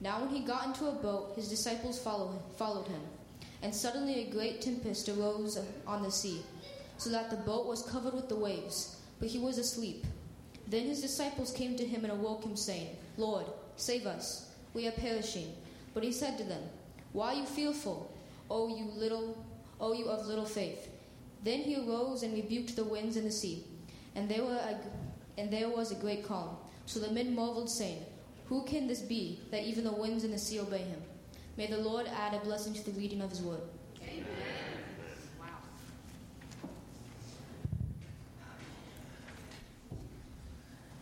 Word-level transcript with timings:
Now, 0.00 0.20
when 0.20 0.28
he 0.28 0.40
got 0.40 0.66
into 0.66 0.86
a 0.86 0.92
boat, 0.92 1.32
his 1.34 1.48
disciples 1.48 1.98
follow, 1.98 2.40
followed 2.56 2.86
him. 2.86 3.00
And 3.62 3.74
suddenly 3.74 4.20
a 4.20 4.30
great 4.30 4.60
tempest 4.60 5.08
arose 5.08 5.58
on 5.86 6.02
the 6.02 6.10
sea, 6.10 6.42
so 6.96 7.10
that 7.10 7.30
the 7.30 7.36
boat 7.36 7.66
was 7.66 7.82
covered 7.82 8.14
with 8.14 8.28
the 8.28 8.36
waves, 8.36 8.96
but 9.18 9.28
he 9.28 9.40
was 9.40 9.58
asleep. 9.58 10.06
Then 10.68 10.84
his 10.84 11.00
disciples 11.00 11.52
came 11.52 11.76
to 11.76 11.84
him 11.84 12.04
and 12.04 12.12
awoke 12.12 12.44
him, 12.44 12.56
saying, 12.56 12.96
Lord, 13.16 13.46
save 13.76 14.06
us, 14.06 14.52
we 14.74 14.86
are 14.86 14.92
perishing. 14.92 15.52
But 15.94 16.04
he 16.04 16.12
said 16.12 16.38
to 16.38 16.44
them, 16.44 16.62
Why 17.12 17.34
are 17.34 17.40
you 17.40 17.46
fearful, 17.46 18.14
O 18.48 18.68
you 18.68 18.84
little, 18.94 19.36
O 19.80 19.92
you 19.92 20.06
of 20.06 20.26
little 20.26 20.44
faith? 20.44 20.88
Then 21.42 21.60
he 21.60 21.76
arose 21.76 22.22
and 22.22 22.34
rebuked 22.34 22.76
the 22.76 22.84
winds 22.84 23.16
and 23.16 23.26
the 23.26 23.32
sea, 23.32 23.64
and 24.14 24.28
there, 24.28 24.44
were 24.44 24.54
a, 24.54 24.78
and 25.36 25.50
there 25.50 25.68
was 25.68 25.90
a 25.90 25.96
great 25.96 26.24
calm. 26.24 26.56
So 26.86 27.00
the 27.00 27.10
men 27.10 27.34
marveled, 27.34 27.70
saying, 27.70 28.04
Who 28.48 28.62
can 28.62 28.86
this 28.86 29.00
be, 29.02 29.40
that 29.50 29.64
even 29.64 29.84
the 29.84 29.92
winds 29.92 30.24
and 30.24 30.32
the 30.32 30.38
sea 30.38 30.58
obey 30.58 30.78
him? 30.78 31.02
May 31.58 31.66
the 31.66 31.76
Lord 31.76 32.06
add 32.06 32.32
a 32.32 32.38
blessing 32.38 32.72
to 32.74 32.84
the 32.84 32.92
reading 32.92 33.20
of 33.20 33.28
his 33.28 33.42
word. 33.42 33.60
Amen. 34.02 34.24
Wow. 35.38 35.46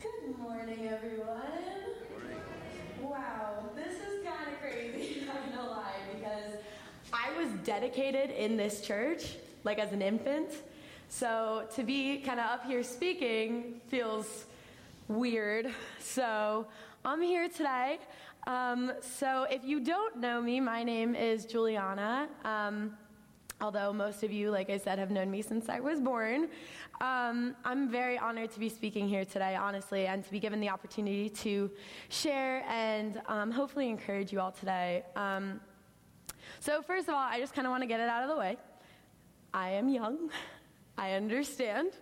Good 0.00 0.38
morning, 0.40 0.88
everyone. 0.88 1.36
Wow, 3.00 3.70
this 3.76 3.94
is 3.94 4.24
kind 4.24 4.52
of 4.52 4.60
crazy, 4.60 5.20
I'm 5.30 5.50
not 5.52 5.56
gonna 5.56 5.70
lie, 5.70 5.92
because 6.14 6.54
I 7.12 7.32
was 7.38 7.48
dedicated 7.62 8.30
in 8.30 8.56
this 8.56 8.80
church, 8.80 9.36
like 9.62 9.78
as 9.78 9.92
an 9.92 10.02
infant. 10.02 10.50
So 11.08 11.68
to 11.76 11.84
be 11.84 12.18
kind 12.22 12.40
of 12.40 12.46
up 12.46 12.66
here 12.66 12.82
speaking 12.82 13.80
feels 13.86 14.46
weird. 15.06 15.72
So 16.00 16.66
I'm 17.06 17.22
here 17.22 17.48
today. 17.48 18.00
Um, 18.48 18.90
so 19.00 19.46
if 19.48 19.64
you 19.64 19.78
don't 19.78 20.16
know 20.16 20.42
me, 20.42 20.58
my 20.58 20.82
name 20.82 21.14
is 21.14 21.46
Juliana. 21.46 22.28
Um, 22.44 22.96
although 23.60 23.92
most 23.92 24.24
of 24.24 24.32
you, 24.32 24.50
like 24.50 24.70
I 24.70 24.78
said, 24.78 24.98
have 24.98 25.12
known 25.12 25.30
me 25.30 25.40
since 25.40 25.68
I 25.68 25.78
was 25.78 26.00
born. 26.00 26.48
Um, 27.00 27.54
I'm 27.64 27.88
very 27.88 28.18
honored 28.18 28.50
to 28.54 28.58
be 28.58 28.68
speaking 28.68 29.06
here 29.06 29.24
today, 29.24 29.54
honestly, 29.54 30.08
and 30.08 30.24
to 30.24 30.30
be 30.32 30.40
given 30.40 30.58
the 30.58 30.68
opportunity 30.68 31.28
to 31.28 31.70
share 32.08 32.64
and 32.68 33.22
um, 33.28 33.52
hopefully 33.52 33.88
encourage 33.88 34.32
you 34.32 34.40
all 34.40 34.50
today. 34.50 35.04
Um, 35.14 35.60
so, 36.58 36.82
first 36.82 37.06
of 37.06 37.14
all, 37.14 37.20
I 37.20 37.38
just 37.38 37.54
kind 37.54 37.68
of 37.68 37.70
want 37.70 37.84
to 37.84 37.86
get 37.86 38.00
it 38.00 38.08
out 38.08 38.24
of 38.24 38.30
the 38.30 38.36
way. 38.36 38.56
I 39.54 39.70
am 39.70 39.88
young, 39.88 40.28
I 40.98 41.12
understand. 41.12 41.92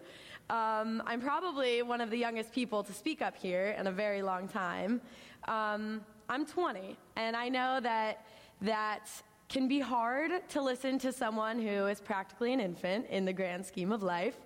Um, 0.50 1.02
I'm 1.06 1.22
probably 1.22 1.82
one 1.82 2.02
of 2.02 2.10
the 2.10 2.18
youngest 2.18 2.52
people 2.52 2.82
to 2.84 2.92
speak 2.92 3.22
up 3.22 3.34
here 3.34 3.74
in 3.78 3.86
a 3.86 3.92
very 3.92 4.22
long 4.22 4.46
time. 4.46 5.00
Um, 5.48 6.02
I'm 6.28 6.44
20, 6.44 6.98
and 7.16 7.34
I 7.34 7.48
know 7.48 7.80
that 7.80 8.26
that 8.60 9.08
can 9.48 9.68
be 9.68 9.80
hard 9.80 10.46
to 10.48 10.60
listen 10.60 10.98
to 10.98 11.12
someone 11.12 11.58
who 11.58 11.86
is 11.86 12.00
practically 12.00 12.52
an 12.52 12.60
infant 12.60 13.06
in 13.08 13.24
the 13.24 13.32
grand 13.32 13.64
scheme 13.64 13.92
of 13.92 14.02
life. 14.02 14.36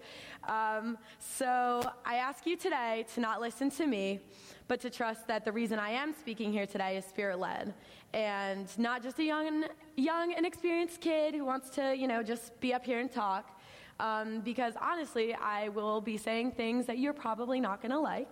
Um, 0.49 0.99
so 1.19 1.81
I 2.05 2.17
ask 2.17 2.47
you 2.47 2.57
today 2.57 3.05
to 3.15 3.21
not 3.21 3.41
listen 3.41 3.71
to 3.73 3.87
me, 3.87 4.21
but 4.69 4.81
to 4.81 4.91
trust 4.91 5.27
that 5.27 5.45
the 5.45 5.53
reason 5.53 5.79
I 5.79 5.91
am 5.91 6.15
speaking 6.15 6.53
here 6.53 6.67
today 6.67 6.97
is 6.97 7.05
spirit 7.05 7.39
led, 7.39 7.75
and 8.13 8.67
not 8.79 9.03
just 9.03 9.19
a 9.19 9.25
young, 9.25 9.65
young, 9.97 10.33
inexperienced 10.33 11.01
kid 11.01 11.35
who 11.35 11.45
wants 11.45 11.71
to, 11.71 11.97
you 11.97 12.07
know, 12.07 12.23
just 12.23 12.59
be 12.61 12.73
up 12.73 12.85
here 12.85 13.01
and 13.01 13.11
talk. 13.11 13.58
Um, 14.01 14.41
because 14.41 14.75
honestly, 14.81 15.35
I 15.35 15.71
will 15.71 16.01
be 16.01 16.17
saying 16.17 16.53
things 16.53 16.87
that 16.87 16.99
you're 16.99 17.13
probably 17.13 17.61
not 17.61 17.83
going 17.83 17.91
to 17.91 17.99
like. 17.99 18.31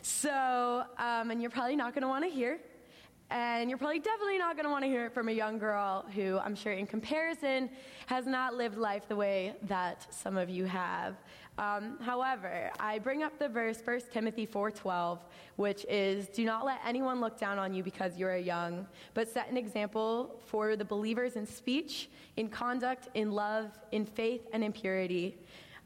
So, 0.00 0.84
um, 0.98 1.30
and 1.30 1.40
you're 1.42 1.50
probably 1.50 1.76
not 1.76 1.94
going 1.94 2.02
to 2.02 2.08
want 2.08 2.24
to 2.24 2.30
hear. 2.30 2.58
And 3.30 3.70
you're 3.70 3.78
probably 3.78 3.98
definitely 3.98 4.38
not 4.38 4.54
going 4.54 4.64
to 4.64 4.70
want 4.70 4.84
to 4.84 4.88
hear 4.88 5.06
it 5.06 5.14
from 5.14 5.28
a 5.28 5.32
young 5.32 5.58
girl 5.58 6.04
who, 6.14 6.38
I'm 6.38 6.54
sure, 6.54 6.72
in 6.72 6.86
comparison, 6.86 7.70
has 8.06 8.26
not 8.26 8.54
lived 8.54 8.76
life 8.76 9.08
the 9.08 9.16
way 9.16 9.54
that 9.62 10.06
some 10.12 10.36
of 10.36 10.50
you 10.50 10.66
have. 10.66 11.16
Um, 11.56 11.98
however, 12.00 12.70
I 12.80 12.98
bring 12.98 13.22
up 13.22 13.38
the 13.38 13.48
verse 13.48 13.80
1 13.80 14.00
Timothy 14.12 14.44
4:12, 14.44 15.20
which 15.56 15.86
is, 15.88 16.28
"Do 16.28 16.44
not 16.44 16.64
let 16.64 16.80
anyone 16.84 17.20
look 17.20 17.38
down 17.38 17.58
on 17.58 17.72
you 17.72 17.82
because 17.82 18.18
you 18.18 18.26
are 18.26 18.36
young, 18.36 18.86
but 19.14 19.28
set 19.28 19.48
an 19.48 19.56
example 19.56 20.40
for 20.44 20.74
the 20.74 20.84
believers 20.84 21.36
in 21.36 21.46
speech, 21.46 22.10
in 22.36 22.48
conduct, 22.48 23.08
in 23.14 23.30
love, 23.30 23.78
in 23.92 24.04
faith, 24.04 24.48
and 24.52 24.64
in 24.64 24.72
purity." 24.72 25.38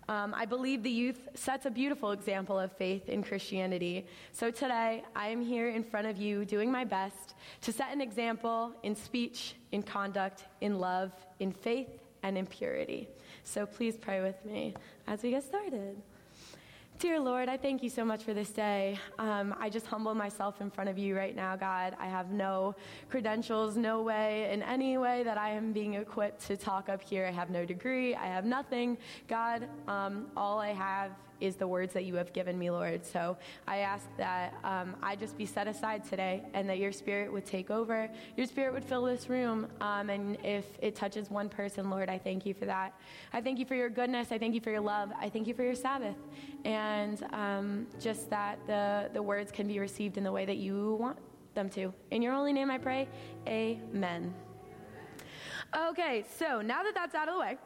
Um, 0.09 0.35
I 0.35 0.47
believe 0.47 0.83
the 0.83 0.91
youth 0.91 1.29
sets 1.35 1.67
a 1.67 1.71
beautiful 1.71 2.13
example 2.13 2.59
of 2.59 2.73
faith 2.73 3.11
in 3.11 3.23
Christianity. 3.23 4.07
So 4.33 4.51
today, 4.51 5.05
I 5.15 5.29
am 5.29 5.43
here 5.43 5.69
in 5.69 5.85
front 5.85 6.07
of 6.07 6.17
you 6.17 6.47
doing 6.47 6.73
my 6.73 6.85
best 6.85 7.35
to 7.61 7.73
set 7.73 7.93
an 7.93 8.01
example 8.01 8.73
in 8.83 8.97
speech, 8.97 9.55
in 9.71 9.83
conduct, 9.83 10.45
in 10.63 10.79
love, 10.79 11.13
in 11.41 11.53
faith, 11.53 11.91
and 12.23 12.39
in 12.39 12.47
purity. 12.47 13.07
So 13.45 13.67
please 13.67 13.99
pray 13.99 14.23
with 14.23 14.43
me 14.47 14.75
as 15.07 15.23
we 15.23 15.31
get 15.31 15.45
started. 15.45 16.01
Dear 16.99 17.21
Lord, 17.21 17.49
I 17.49 17.57
thank 17.57 17.85
you 17.85 17.91
so 17.91 18.05
much 18.05 18.25
for 18.25 18.35
this 18.35 18.51
day. 18.51 18.99
Um, 19.21 19.55
I 19.61 19.71
just 19.71 19.87
humble 19.87 20.17
myself 20.17 20.61
in 20.61 20.69
front 20.69 20.91
of 20.91 20.99
you 20.99 21.17
right 21.17 21.37
now, 21.37 21.55
God. 21.55 21.95
I 22.01 22.07
have 22.07 22.33
no 22.33 22.75
credentials, 23.09 23.77
no 23.77 24.03
way, 24.03 24.51
in 24.53 24.65
any 24.65 24.99
way 24.99 25.23
that 25.23 25.39
I 25.39 25.51
am 25.51 25.73
being 25.73 25.95
equipped 25.95 26.45
to 26.49 26.57
talk 26.57 26.89
up 26.89 27.01
here. 27.01 27.25
I 27.25 27.31
have 27.31 27.51
no 27.51 27.65
degree, 27.65 28.17
I 28.17 28.27
have 28.27 28.45
nothing. 28.45 28.99
God, 29.29 29.69
um, 29.87 30.27
all 30.37 30.59
I 30.59 30.73
have 30.73 31.13
is 31.41 31.57
the 31.57 31.67
words 31.67 31.93
that 31.95 32.05
you 32.05 32.15
have 32.17 32.33
given 32.33 32.59
me, 32.59 32.71
Lord. 32.71 33.05
So 33.05 33.37
I 33.67 33.79
ask 33.79 34.07
that 34.17 34.55
um, 34.65 34.97
I 35.03 35.17
just 35.17 35.37
be 35.37 35.47
set 35.47 35.69
aside 35.69 36.05
today 36.05 36.43
and 36.55 36.69
that 36.69 36.79
your 36.79 36.93
spirit 36.93 37.33
would 37.33 37.47
take 37.47 37.71
over. 37.71 38.11
Your 38.37 38.47
spirit 38.47 38.73
would 38.73 38.85
fill 38.85 39.05
this 39.05 39.29
room. 39.29 39.67
Um, 39.81 40.11
and 40.11 40.37
if 40.45 40.67
it 40.81 40.95
touches 40.95 41.31
one 41.31 41.49
person, 41.49 41.91
Lord, 41.91 42.09
I 42.09 42.19
thank 42.19 42.47
you 42.47 42.55
for 42.55 42.65
that. 42.67 42.99
I 43.33 43.41
thank 43.41 43.59
you 43.59 43.67
for 43.67 43.75
your 43.75 43.91
goodness. 43.91 44.33
I 44.33 44.39
thank 44.39 44.55
you 44.55 44.61
for 44.61 44.71
your 44.71 44.81
love. 44.81 45.11
I 45.21 45.29
thank 45.29 45.47
you 45.47 45.55
for 45.55 45.63
your 45.63 45.75
Sabbath. 45.75 46.17
And 46.65 47.23
um, 47.33 47.87
just 48.01 48.31
that 48.31 48.59
the, 48.67 49.11
the 49.13 49.23
words 49.23 49.53
can 49.53 49.67
be 49.67 49.79
received 49.79 50.17
in 50.19 50.25
the 50.25 50.33
way 50.33 50.45
that 50.45 50.57
you 50.57 50.97
want 51.01 51.19
them 51.55 51.69
to. 51.71 51.93
In 52.11 52.23
your 52.23 52.33
only 52.33 52.53
name 52.53 52.71
I 52.71 52.79
pray, 52.79 53.09
amen. 53.47 54.35
Okay, 55.91 56.25
so 56.39 56.63
now 56.63 56.83
that 56.83 56.95
that's 56.95 57.15
out 57.15 57.29
of 57.29 57.35
the 57.35 57.41
way, 57.41 57.59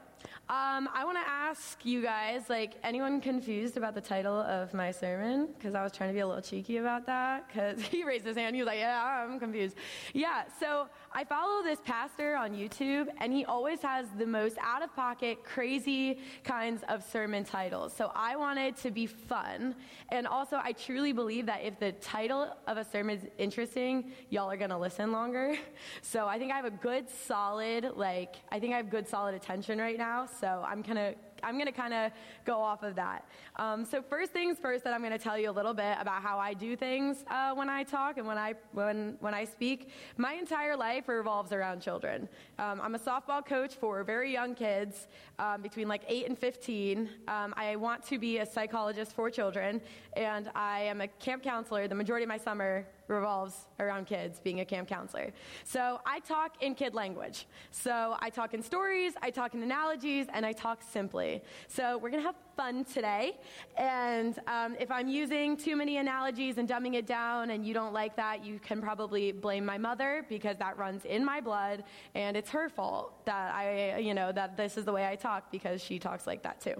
um, 0.48 0.88
I 0.92 1.04
want 1.04 1.16
to 1.16 1.30
ask 1.30 1.84
you 1.86 2.03
guys, 2.03 2.50
like, 2.50 2.75
anyone 2.82 3.20
confused 3.20 3.76
about 3.76 3.94
the 3.94 4.00
title 4.00 4.34
of 4.34 4.75
my 4.75 4.91
sermon? 4.91 5.48
Because 5.56 5.75
I 5.75 5.82
was 5.82 5.92
trying 5.92 6.10
to 6.10 6.14
be 6.14 6.20
a 6.20 6.26
little 6.26 6.42
cheeky 6.42 6.78
about 6.78 7.06
that. 7.06 7.47
Because 7.47 7.80
he 7.92 8.03
raised 8.04 8.26
his 8.26 8.36
hand. 8.36 8.56
He 8.56 8.60
was 8.60 8.66
like, 8.66 8.78
"Yeah, 8.78 9.25
I'm 9.25 9.38
confused." 9.38 9.76
Yeah. 10.12 10.42
So 10.58 10.88
I 11.12 11.25
follow 11.25 11.62
this 11.62 11.78
pastor 11.84 12.36
on 12.36 12.53
YouTube, 12.53 13.06
and 13.20 13.32
he 13.32 13.44
always 13.44 13.80
has 13.82 14.06
the 14.19 14.26
most 14.26 14.58
out-of-pocket, 14.60 15.44
crazy 15.44 16.19
kinds 16.42 16.82
of 16.88 17.04
sermon 17.04 17.44
titles. 17.44 17.94
So 17.94 18.10
I 18.14 18.36
wanted 18.36 18.76
to 18.78 18.91
be 18.91 19.06
fun, 19.06 19.76
and 20.10 20.26
also 20.26 20.60
I 20.62 20.72
truly 20.72 21.12
believe 21.12 21.47
that 21.47 21.62
if 21.62 21.78
the 21.78 21.92
title 21.92 22.54
of 22.66 22.78
a 22.78 22.84
sermon 22.84 23.19
is 23.19 23.24
interesting, 23.38 24.10
y'all 24.28 24.50
are 24.50 24.56
gonna 24.56 24.78
listen 24.78 25.12
longer. 25.12 25.54
So 26.00 26.26
I 26.26 26.38
think 26.38 26.53
I 26.53 26.56
have 26.56 26.64
a 26.64 26.70
good, 26.70 27.09
solid, 27.09 27.92
like, 27.97 28.36
I 28.50 28.59
think 28.59 28.72
I 28.74 28.76
have 28.76 28.91
good, 28.91 29.09
solid 29.09 29.34
attention 29.34 29.78
right 29.78 29.98
now. 29.98 30.26
So 30.38 30.65
I'm 30.66 30.82
gonna 30.82 31.15
I'm 31.43 31.54
going 31.54 31.66
to 31.66 31.72
kind 31.72 31.93
of 31.93 32.12
go 32.44 32.60
off 32.60 32.82
of 32.82 32.94
that. 32.97 33.26
Um, 33.56 33.84
so 33.84 34.03
first 34.03 34.32
things 34.32 34.59
first, 34.59 34.84
that 34.84 34.93
I'm 34.93 35.00
going 35.00 35.12
to 35.12 35.19
tell 35.19 35.38
you 35.38 35.50
a 35.50 35.53
little 35.53 35.75
bit 35.75 35.97
about 36.00 36.22
how 36.22 36.38
I 36.38 36.54
do 36.54 36.76
things 36.76 37.25
uh, 37.28 37.54
when 37.54 37.69
I 37.69 37.82
talk 37.82 38.19
and 38.19 38.26
when 38.26 38.38
I 38.38 38.54
when 38.72 39.16
when 39.21 39.34
I 39.34 39.44
speak. 39.44 39.91
My 40.16 40.34
entire 40.34 40.76
life 40.76 41.09
revolves 41.09 41.53
around 41.53 41.81
children. 41.81 42.28
Um, 42.59 42.81
I'm 42.81 42.94
a 42.94 42.98
softball 42.98 43.44
coach 43.44 43.75
for 43.75 44.03
very 44.04 44.32
young 44.32 44.54
kids 44.54 45.09
um, 45.38 45.62
between 45.62 45.88
like 45.88 46.03
eight 46.09 46.26
and 46.26 46.38
15. 46.38 47.09
Um, 47.28 47.54
I 47.56 47.76
want 47.76 48.04
to 48.06 48.19
be 48.19 48.38
a 48.38 48.47
psychologist 48.47 49.12
for 49.12 49.31
children, 49.31 49.81
and 50.16 50.50
I 50.54 50.81
am 50.82 51.00
a 51.00 51.09
camp 51.09 51.42
counselor. 51.42 51.88
The 51.88 51.94
majority 51.94 52.25
of 52.25 52.28
my 52.28 52.38
summer 52.38 52.87
revolves 53.09 53.67
around 53.81 54.07
kids 54.07 54.41
being 54.41 54.61
a 54.61 54.65
camp 54.65 54.89
counselor. 54.89 55.31
So 55.65 56.01
I 56.07 56.21
talk 56.21 56.63
in 56.63 56.75
kid 56.75 56.95
language. 56.95 57.47
So 57.71 58.16
I 58.21 58.31
talk 58.31 58.54
in 58.54 58.63
stories, 58.63 59.15
I 59.22 59.31
talk 59.31 59.54
in 59.54 59.63
analogies, 59.63 60.27
and 60.33 60.45
I 60.47 60.53
talk 60.53 60.83
simply. 60.83 61.43
So 61.69 61.99
we're 61.99 62.10
going 62.10 62.22
to 62.22 62.27
have 62.27 62.37
fun 62.57 62.84
today. 62.84 63.39
And 63.77 64.39
um, 64.47 64.77
if 64.78 64.91
I'm 64.91 65.09
using 65.09 65.57
too 65.57 65.77
many 65.77 65.97
analogies 65.97 66.59
and 66.59 66.69
dumbing 66.69 66.95
it 66.95 67.07
down 67.07 67.51
and 67.51 67.66
you 67.66 67.75
don't 67.75 67.93
like 67.93 68.16
that, 68.16 68.45
you 68.45 68.59
can 68.59 68.81
probably 68.81 69.33
blame 69.33 69.65
my 69.65 69.78
mother 69.78 70.25
because 70.28 70.57
that 70.59 70.77
runs 70.77 71.05
in 71.05 71.25
my 71.25 71.41
blood 71.41 71.84
and 72.15 72.37
it's 72.37 72.51
her 72.51 72.69
fault 72.69 73.25
that 73.27 73.55
I, 73.55 73.98
you 73.98 74.15
know, 74.15 74.33
that 74.33 74.57
this 74.57 74.77
is 74.77 74.84
the 74.84 74.93
way 74.93 75.07
I 75.07 75.16
talk 75.16 75.51
because 75.51 75.83
she 75.83 75.98
talks 75.98 76.27
like 76.27 76.43
that 76.43 76.60
too. 76.60 76.75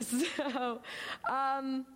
So, 0.38 0.80
um, 1.28 1.86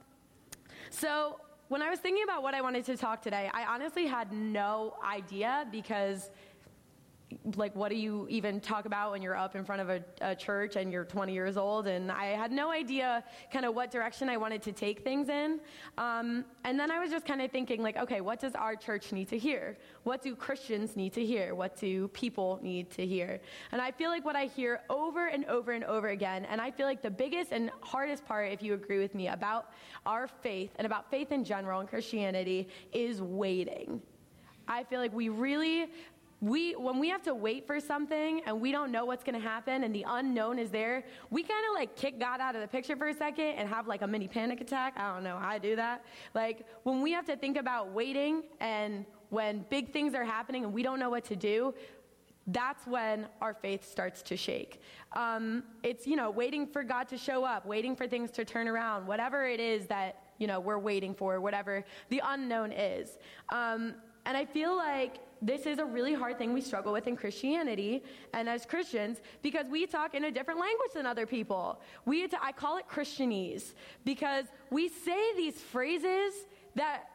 so 0.91 1.41
when 1.73 1.81
I 1.81 1.89
was 1.89 2.01
thinking 2.01 2.23
about 2.23 2.43
what 2.43 2.53
I 2.53 2.61
wanted 2.61 2.85
to 2.85 2.99
talk 2.99 3.23
today, 3.23 3.51
I 3.55 3.65
honestly 3.65 4.05
had 4.05 4.31
no 4.31 4.95
idea 5.03 5.67
because 5.73 6.31
like 7.57 7.75
what 7.75 7.91
do 7.91 7.97
you 7.97 8.27
even 8.31 8.61
talk 8.61 8.85
about 8.85 9.13
when 9.13 9.23
you're 9.23 9.37
up 9.37 9.57
in 9.57 9.65
front 9.65 9.83
of 9.83 9.91
a, 9.91 10.05
a 10.21 10.35
church 10.35 10.77
and 10.77 10.93
you're 10.93 11.05
20 11.05 11.33
years 11.33 11.57
old? 11.57 11.87
And 11.87 12.11
i 12.11 12.27
had 12.27 12.53
no 12.53 12.71
idea 12.71 13.25
kind 13.53 13.65
of 13.65 13.75
what 13.75 13.91
direction 13.91 14.29
i 14.29 14.37
wanted 14.37 14.63
to 14.63 14.73
take 14.73 15.05
things 15.05 15.29
in. 15.29 15.61
Um, 15.99 16.45
and 16.65 16.79
then 16.79 16.91
i 16.91 16.99
was 16.99 17.11
just 17.11 17.27
kind 17.27 17.43
of 17.43 17.51
thinking 17.51 17.83
like 17.83 17.97
okay 17.97 18.21
what 18.21 18.41
does 18.41 18.55
our 18.55 18.77
church 18.77 19.13
need 19.13 19.29
to 19.29 19.39
hear? 19.39 19.77
What 20.05 20.23
do 20.23 20.35
christians 20.35 20.97
need 20.97 21.13
to 21.15 21.25
hear? 21.25 21.55
What 21.55 21.77
do 21.77 22.09
people 22.09 22.59
need 22.63 22.91
to 22.93 23.07
hear? 23.07 23.41
And 23.73 23.81
i 23.81 23.91
feel 23.91 24.11
like 24.11 24.25
what 24.25 24.37
i 24.37 24.47
hear 24.47 24.81
over 24.91 25.29
and 25.29 25.45
over 25.47 25.73
and 25.73 25.85
over 25.85 26.09
again 26.09 26.45
and 26.47 26.61
i 26.61 26.71
feel 26.71 26.87
like 26.87 27.03
the 27.03 27.11
biggest 27.11 27.53
and 27.53 27.71
hardest 27.81 28.25
part 28.25 28.53
if 28.53 28.63
you 28.63 28.75
agree 28.75 28.99
with 28.99 29.15
me 29.15 29.29
about 29.29 29.73
our 30.07 30.27
faith 30.27 30.71
and 30.77 30.87
about 30.87 31.11
faith 31.11 31.33
in 31.33 31.45
general 31.45 31.81
and 31.81 31.89
christianity 31.89 32.69
is 32.93 33.21
waiting. 33.23 34.01
I 34.69 34.85
feel 34.85 35.01
like 35.01 35.13
we 35.13 35.29
really 35.29 35.91
we 36.43 36.73
when 36.73 36.99
we 36.99 37.09
have 37.09 37.23
to 37.23 37.35
wait 37.35 37.67
for 37.67 37.79
something 37.79 38.43
and 38.47 38.61
we 38.61 38.73
don't 38.73 38.91
know 38.91 39.05
what's 39.05 39.23
going 39.23 39.41
to 39.41 39.49
happen 39.49 39.85
and 39.85 39.95
the 39.95 40.05
unknown 40.09 40.59
is 40.59 40.71
there 40.71 41.05
we 41.31 41.43
kind 41.43 41.65
of 41.71 41.75
like 41.75 41.95
kick 41.95 42.19
god 42.19 42.41
out 42.41 42.57
of 42.57 42.61
the 42.61 42.67
picture 42.67 42.97
for 42.97 43.09
a 43.09 43.15
second 43.15 43.53
and 43.53 43.69
have 43.69 43.87
like 43.87 44.03
a 44.03 44.07
mini 44.07 44.27
panic 44.27 44.61
attack 44.61 44.93
i 44.97 45.15
don't 45.15 45.23
know 45.23 45.39
how 45.39 45.49
i 45.49 45.57
do 45.57 45.77
that 45.77 46.05
like 46.35 46.67
when 46.83 47.01
we 47.01 47.13
have 47.13 47.25
to 47.25 47.37
think 47.37 47.57
about 47.57 47.93
waiting 47.93 48.43
and 48.61 49.07
when 49.31 49.65
big 49.71 49.93
things 49.93 50.15
are 50.15 50.25
happening 50.25 50.65
and 50.65 50.75
we 50.75 50.83
don't 50.83 50.99
know 50.99 51.11
what 51.11 51.25
to 51.25 51.37
do 51.37 51.73
that's 52.49 52.89
when 52.89 53.29
our 53.41 53.55
faith 53.55 53.89
starts 53.89 54.21
to 54.23 54.37
shake. 54.37 54.81
Um, 55.13 55.63
it's, 55.85 56.09
you 56.09 56.17
know, 56.17 56.29
waiting 56.29 56.67
for 56.67 56.83
God 56.83 57.07
to 57.11 57.17
show 57.17 57.45
up, 57.45 57.65
waiting 57.65 57.95
for 57.95 58.09
things 58.09 58.33
to 58.33 58.45
turn 58.45 58.67
around, 58.67 59.07
whatever 59.07 59.47
it 59.47 59.61
is 59.61 59.87
that, 59.87 60.25
you 60.39 60.49
know, 60.49 60.59
we're 60.59 60.81
waiting 60.81 61.15
for, 61.15 61.41
whatever 61.41 61.85
the 62.09 62.21
unknown 62.25 62.73
is. 62.73 63.17
Um, 63.51 63.95
and 64.27 64.37
I 64.37 64.45
feel 64.45 64.77
like 64.77 65.21
this 65.43 65.67
is 65.67 65.79
a 65.79 65.85
really 65.85 66.15
hard 66.15 66.39
thing 66.39 66.53
we 66.53 66.61
struggle 66.61 66.93
with 66.93 67.09
in 67.09 67.17
Christianity 67.17 68.05
and 68.33 68.49
as 68.49 68.65
Christians 68.65 69.21
because 69.43 69.67
we 69.69 69.87
talk 69.87 70.15
in 70.15 70.25
a 70.25 70.31
different 70.31 70.61
language 70.61 70.93
than 70.95 71.05
other 71.05 71.27
people. 71.27 71.81
We, 72.07 72.29
I 72.41 72.53
call 72.53 72.79
it 72.79 72.85
Christianese 72.89 73.75
because 74.05 74.47
we 74.71 74.89
say 74.89 75.35
these 75.37 75.61
phrases 75.61 76.33
that 76.77 77.09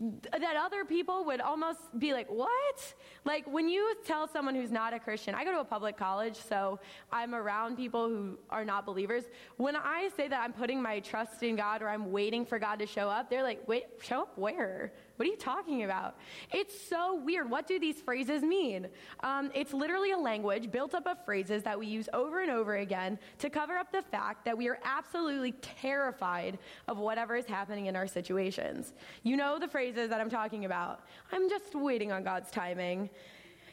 that 0.00 0.56
other 0.56 0.86
people 0.86 1.24
would 1.26 1.42
almost 1.42 1.80
be 1.98 2.14
like, 2.14 2.26
what? 2.30 2.94
Like 3.26 3.46
when 3.46 3.68
you 3.68 3.94
tell 4.06 4.26
someone 4.26 4.54
who's 4.54 4.70
not 4.70 4.94
a 4.94 4.98
Christian, 4.98 5.34
I 5.34 5.44
go 5.44 5.52
to 5.52 5.60
a 5.60 5.64
public 5.64 5.98
college, 5.98 6.36
so 6.36 6.80
I'm 7.12 7.34
around 7.34 7.76
people 7.76 8.08
who 8.08 8.38
are 8.48 8.64
not 8.64 8.86
believers. 8.86 9.24
When 9.58 9.76
I 9.76 10.08
say 10.16 10.26
that 10.28 10.42
I'm 10.42 10.54
putting 10.54 10.80
my 10.80 11.00
trust 11.00 11.42
in 11.42 11.54
God 11.54 11.82
or 11.82 11.88
I'm 11.90 12.12
waiting 12.12 12.46
for 12.46 12.58
God 12.58 12.78
to 12.78 12.86
show 12.86 13.10
up, 13.10 13.28
they're 13.28 13.42
like, 13.42 13.68
wait, 13.68 13.84
show 14.00 14.22
up 14.22 14.38
where? 14.38 14.94
What 15.20 15.26
are 15.26 15.32
you 15.32 15.36
talking 15.36 15.82
about? 15.82 16.16
It's 16.50 16.80
so 16.88 17.14
weird. 17.14 17.50
What 17.50 17.66
do 17.66 17.78
these 17.78 18.00
phrases 18.00 18.42
mean? 18.42 18.88
Um, 19.22 19.50
it's 19.54 19.74
literally 19.74 20.12
a 20.12 20.16
language 20.16 20.70
built 20.70 20.94
up 20.94 21.06
of 21.06 21.22
phrases 21.26 21.62
that 21.64 21.78
we 21.78 21.88
use 21.88 22.08
over 22.14 22.40
and 22.40 22.50
over 22.50 22.76
again 22.76 23.18
to 23.40 23.50
cover 23.50 23.76
up 23.76 23.92
the 23.92 24.00
fact 24.00 24.46
that 24.46 24.56
we 24.56 24.66
are 24.66 24.78
absolutely 24.82 25.52
terrified 25.60 26.58
of 26.88 26.96
whatever 26.96 27.36
is 27.36 27.44
happening 27.44 27.84
in 27.84 27.96
our 27.96 28.06
situations. 28.06 28.94
You 29.22 29.36
know 29.36 29.58
the 29.58 29.68
phrases 29.68 30.08
that 30.08 30.22
I'm 30.22 30.30
talking 30.30 30.64
about. 30.64 31.02
I'm 31.32 31.50
just 31.50 31.74
waiting 31.74 32.12
on 32.12 32.24
God's 32.24 32.50
timing 32.50 33.10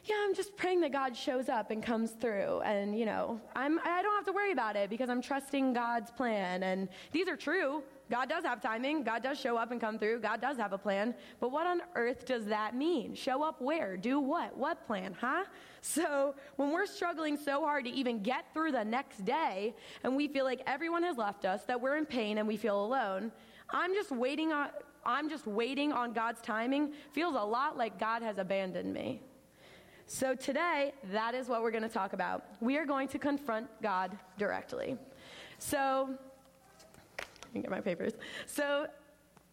yeah, 0.08 0.16
I'm 0.24 0.34
just 0.34 0.56
praying 0.56 0.80
that 0.80 0.92
God 0.92 1.16
shows 1.16 1.48
up 1.48 1.70
and 1.70 1.82
comes 1.82 2.12
through. 2.12 2.60
And, 2.60 2.98
you 2.98 3.04
know, 3.04 3.40
I'm, 3.54 3.78
I 3.80 4.00
don't 4.00 4.14
have 4.14 4.24
to 4.26 4.32
worry 4.32 4.52
about 4.52 4.76
it 4.76 4.88
because 4.88 5.10
I'm 5.10 5.20
trusting 5.20 5.74
God's 5.74 6.10
plan. 6.10 6.62
And 6.62 6.88
these 7.12 7.28
are 7.28 7.36
true. 7.36 7.82
God 8.10 8.28
does 8.30 8.44
have 8.44 8.62
timing. 8.62 9.02
God 9.02 9.22
does 9.22 9.38
show 9.38 9.58
up 9.58 9.70
and 9.70 9.78
come 9.78 9.98
through. 9.98 10.20
God 10.20 10.40
does 10.40 10.56
have 10.56 10.72
a 10.72 10.78
plan. 10.78 11.14
But 11.40 11.52
what 11.52 11.66
on 11.66 11.82
earth 11.94 12.24
does 12.24 12.46
that 12.46 12.74
mean? 12.74 13.14
Show 13.14 13.42
up 13.42 13.60
where? 13.60 13.98
Do 13.98 14.18
what? 14.18 14.56
What 14.56 14.86
plan, 14.86 15.14
huh? 15.18 15.44
So 15.80 16.34
when 16.56 16.72
we're 16.72 16.86
struggling 16.86 17.36
so 17.36 17.60
hard 17.60 17.84
to 17.84 17.90
even 17.92 18.20
get 18.20 18.52
through 18.52 18.72
the 18.72 18.84
next 18.84 19.24
day 19.24 19.76
and 20.02 20.16
we 20.16 20.26
feel 20.26 20.44
like 20.44 20.60
everyone 20.66 21.04
has 21.04 21.16
left 21.16 21.44
us, 21.44 21.62
that 21.66 21.80
we're 21.80 21.96
in 21.96 22.04
pain 22.04 22.38
and 22.38 22.48
we 22.48 22.56
feel 22.56 22.84
alone, 22.84 23.30
I'm 23.70 23.94
just 23.94 24.10
waiting 24.10 24.52
on 24.52 24.70
I'm 25.06 25.30
just 25.30 25.46
waiting 25.46 25.92
on 25.92 26.12
God's 26.12 26.42
timing 26.42 26.92
feels 27.12 27.36
a 27.36 27.40
lot 27.40 27.78
like 27.78 27.98
God 27.98 28.22
has 28.22 28.38
abandoned 28.38 28.92
me. 28.92 29.22
So 30.10 30.34
today, 30.34 30.94
that 31.12 31.34
is 31.34 31.48
what 31.48 31.60
we're 31.60 31.70
going 31.70 31.82
to 31.82 31.88
talk 31.88 32.14
about. 32.14 32.42
We 32.60 32.78
are 32.78 32.86
going 32.86 33.08
to 33.08 33.18
confront 33.18 33.68
God 33.82 34.16
directly. 34.38 34.96
So 35.58 36.08
let 37.18 37.54
me 37.54 37.60
get 37.60 37.70
my 37.70 37.82
papers. 37.82 38.14
So, 38.46 38.86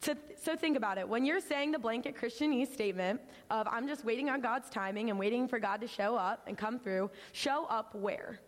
to, 0.03 0.15
so 0.41 0.55
think 0.55 0.77
about 0.77 0.97
it. 0.97 1.07
When 1.09 1.25
you're 1.25 1.41
saying 1.41 1.73
the 1.73 1.79
blanket 1.79 2.15
Christianese 2.15 2.71
statement 2.71 3.19
of 3.51 3.67
I'm 3.69 3.85
just 3.85 4.05
waiting 4.05 4.29
on 4.29 4.39
God's 4.39 4.69
timing 4.69 5.09
and 5.09 5.19
waiting 5.19 5.45
for 5.45 5.59
God 5.59 5.81
to 5.81 5.87
show 5.87 6.15
up 6.15 6.43
and 6.47 6.57
come 6.57 6.79
through, 6.79 7.11
show 7.33 7.65
up 7.65 7.93
where? 7.93 8.39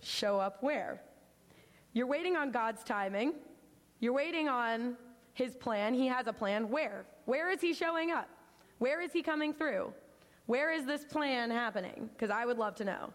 Show 0.00 0.40
up 0.40 0.64
where? 0.64 1.00
You're 1.92 2.08
waiting 2.08 2.34
on 2.34 2.50
God's 2.50 2.82
timing. 2.82 3.34
You're 4.00 4.14
waiting 4.14 4.48
on 4.48 4.96
his 5.32 5.54
plan. 5.54 5.94
He 5.94 6.08
has 6.08 6.26
a 6.26 6.32
plan. 6.32 6.70
Where? 6.70 7.04
Where 7.26 7.52
is 7.52 7.60
he 7.60 7.72
showing 7.72 8.10
up? 8.10 8.28
Where 8.78 9.00
is 9.00 9.12
he 9.12 9.22
coming 9.22 9.52
through? 9.52 9.92
Where 10.46 10.72
is 10.72 10.86
this 10.86 11.04
plan 11.04 11.50
happening? 11.50 12.08
Because 12.12 12.30
I 12.30 12.46
would 12.46 12.58
love 12.58 12.74
to 12.76 12.84
know. 12.84 13.12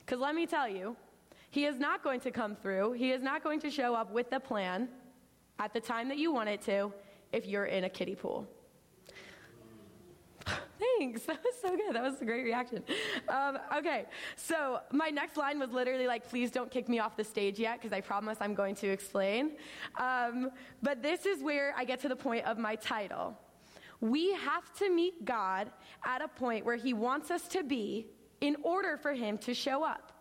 Because 0.00 0.20
let 0.20 0.34
me 0.34 0.46
tell 0.46 0.68
you, 0.68 0.96
he 1.50 1.64
is 1.64 1.78
not 1.78 2.02
going 2.02 2.20
to 2.20 2.30
come 2.30 2.56
through. 2.56 2.92
He 2.92 3.12
is 3.12 3.22
not 3.22 3.42
going 3.42 3.60
to 3.60 3.70
show 3.70 3.94
up 3.94 4.10
with 4.10 4.28
the 4.28 4.40
plan 4.40 4.88
at 5.58 5.72
the 5.72 5.80
time 5.80 6.08
that 6.08 6.18
you 6.18 6.32
want 6.32 6.48
it 6.48 6.60
to 6.62 6.92
if 7.32 7.46
you're 7.46 7.66
in 7.66 7.84
a 7.84 7.88
kiddie 7.88 8.16
pool. 8.16 8.46
Thanks. 10.98 11.22
That 11.26 11.42
was 11.42 11.54
so 11.62 11.76
good. 11.76 11.94
That 11.94 12.02
was 12.02 12.20
a 12.20 12.24
great 12.24 12.44
reaction. 12.44 12.82
Um, 13.28 13.58
okay, 13.76 14.04
so 14.36 14.80
my 14.92 15.08
next 15.08 15.36
line 15.36 15.58
was 15.58 15.70
literally 15.70 16.06
like, 16.06 16.28
please 16.28 16.50
don't 16.50 16.70
kick 16.70 16.88
me 16.88 16.98
off 16.98 17.16
the 17.16 17.24
stage 17.24 17.58
yet, 17.58 17.80
because 17.80 17.92
I 17.92 18.00
promise 18.00 18.36
I'm 18.40 18.54
going 18.54 18.74
to 18.76 18.88
explain. 18.88 19.52
Um, 19.96 20.50
but 20.82 21.02
this 21.02 21.24
is 21.24 21.42
where 21.42 21.72
I 21.76 21.84
get 21.84 22.00
to 22.00 22.08
the 22.08 22.16
point 22.16 22.44
of 22.44 22.58
my 22.58 22.74
title. 22.74 23.38
We 24.04 24.34
have 24.34 24.70
to 24.80 24.90
meet 24.90 25.24
God 25.24 25.70
at 26.04 26.20
a 26.20 26.28
point 26.28 26.66
where 26.66 26.76
He 26.76 26.92
wants 26.92 27.30
us 27.30 27.48
to 27.48 27.62
be 27.62 28.06
in 28.42 28.54
order 28.62 28.98
for 28.98 29.14
Him 29.14 29.38
to 29.38 29.54
show 29.54 29.82
up. 29.82 30.12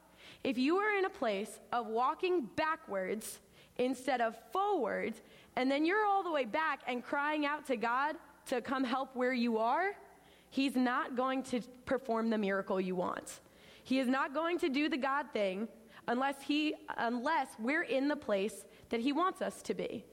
If 0.41 0.57
you 0.57 0.77
are 0.77 0.97
in 0.97 1.03
a 1.03 1.09
place 1.09 1.59
of 1.73 1.87
walking 1.87 2.47
backwards 2.55 3.39
instead 3.77 4.21
of 4.21 4.37
forwards, 4.53 5.21
and 5.57 5.69
then 5.69 5.85
you're 5.85 6.05
all 6.05 6.23
the 6.23 6.31
way 6.31 6.45
back 6.45 6.79
and 6.87 7.03
crying 7.03 7.45
out 7.45 7.65
to 7.67 7.75
God 7.75 8.15
to 8.45 8.61
come 8.61 8.85
help 8.85 9.17
where 9.17 9.33
you 9.33 9.57
are, 9.57 9.91
He's 10.49 10.77
not 10.77 11.17
going 11.17 11.43
to 11.43 11.59
perform 11.83 12.29
the 12.29 12.37
miracle 12.37 12.79
you 12.79 12.95
want. 12.95 13.41
He 13.83 13.99
is 13.99 14.07
not 14.07 14.33
going 14.33 14.59
to 14.59 14.69
do 14.69 14.87
the 14.87 14.95
God 14.95 15.25
thing 15.33 15.67
unless, 16.07 16.41
he, 16.41 16.73
unless 16.95 17.49
we're 17.59 17.83
in 17.83 18.07
the 18.07 18.15
place 18.15 18.63
that 18.91 19.01
He 19.01 19.11
wants 19.11 19.41
us 19.41 19.61
to 19.63 19.73
be. 19.73 20.05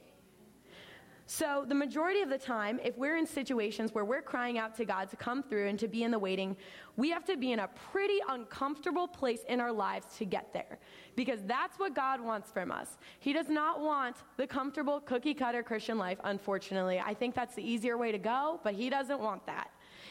So, 1.32 1.64
the 1.64 1.76
majority 1.76 2.22
of 2.22 2.28
the 2.28 2.38
time, 2.38 2.80
if 2.82 2.98
we're 2.98 3.16
in 3.16 3.24
situations 3.24 3.94
where 3.94 4.04
we're 4.04 4.20
crying 4.20 4.58
out 4.58 4.74
to 4.78 4.84
God 4.84 5.08
to 5.10 5.16
come 5.16 5.44
through 5.44 5.68
and 5.68 5.78
to 5.78 5.86
be 5.86 6.02
in 6.02 6.10
the 6.10 6.18
waiting, 6.18 6.56
we 6.96 7.08
have 7.10 7.24
to 7.26 7.36
be 7.36 7.52
in 7.52 7.60
a 7.60 7.68
pretty 7.92 8.18
uncomfortable 8.28 9.06
place 9.06 9.44
in 9.48 9.60
our 9.60 9.70
lives 9.70 10.06
to 10.18 10.24
get 10.24 10.52
there. 10.52 10.80
Because 11.14 11.38
that's 11.44 11.78
what 11.78 11.94
God 11.94 12.20
wants 12.20 12.50
from 12.50 12.72
us. 12.72 12.98
He 13.20 13.32
does 13.32 13.48
not 13.48 13.80
want 13.80 14.16
the 14.38 14.46
comfortable 14.48 14.98
cookie 14.98 15.32
cutter 15.32 15.62
Christian 15.62 15.98
life, 15.98 16.18
unfortunately. 16.24 16.98
I 16.98 17.14
think 17.14 17.36
that's 17.36 17.54
the 17.54 17.62
easier 17.62 17.96
way 17.96 18.10
to 18.10 18.18
go, 18.18 18.58
but 18.64 18.74
He 18.74 18.90
doesn't 18.90 19.20
want 19.20 19.46
that. 19.46 19.70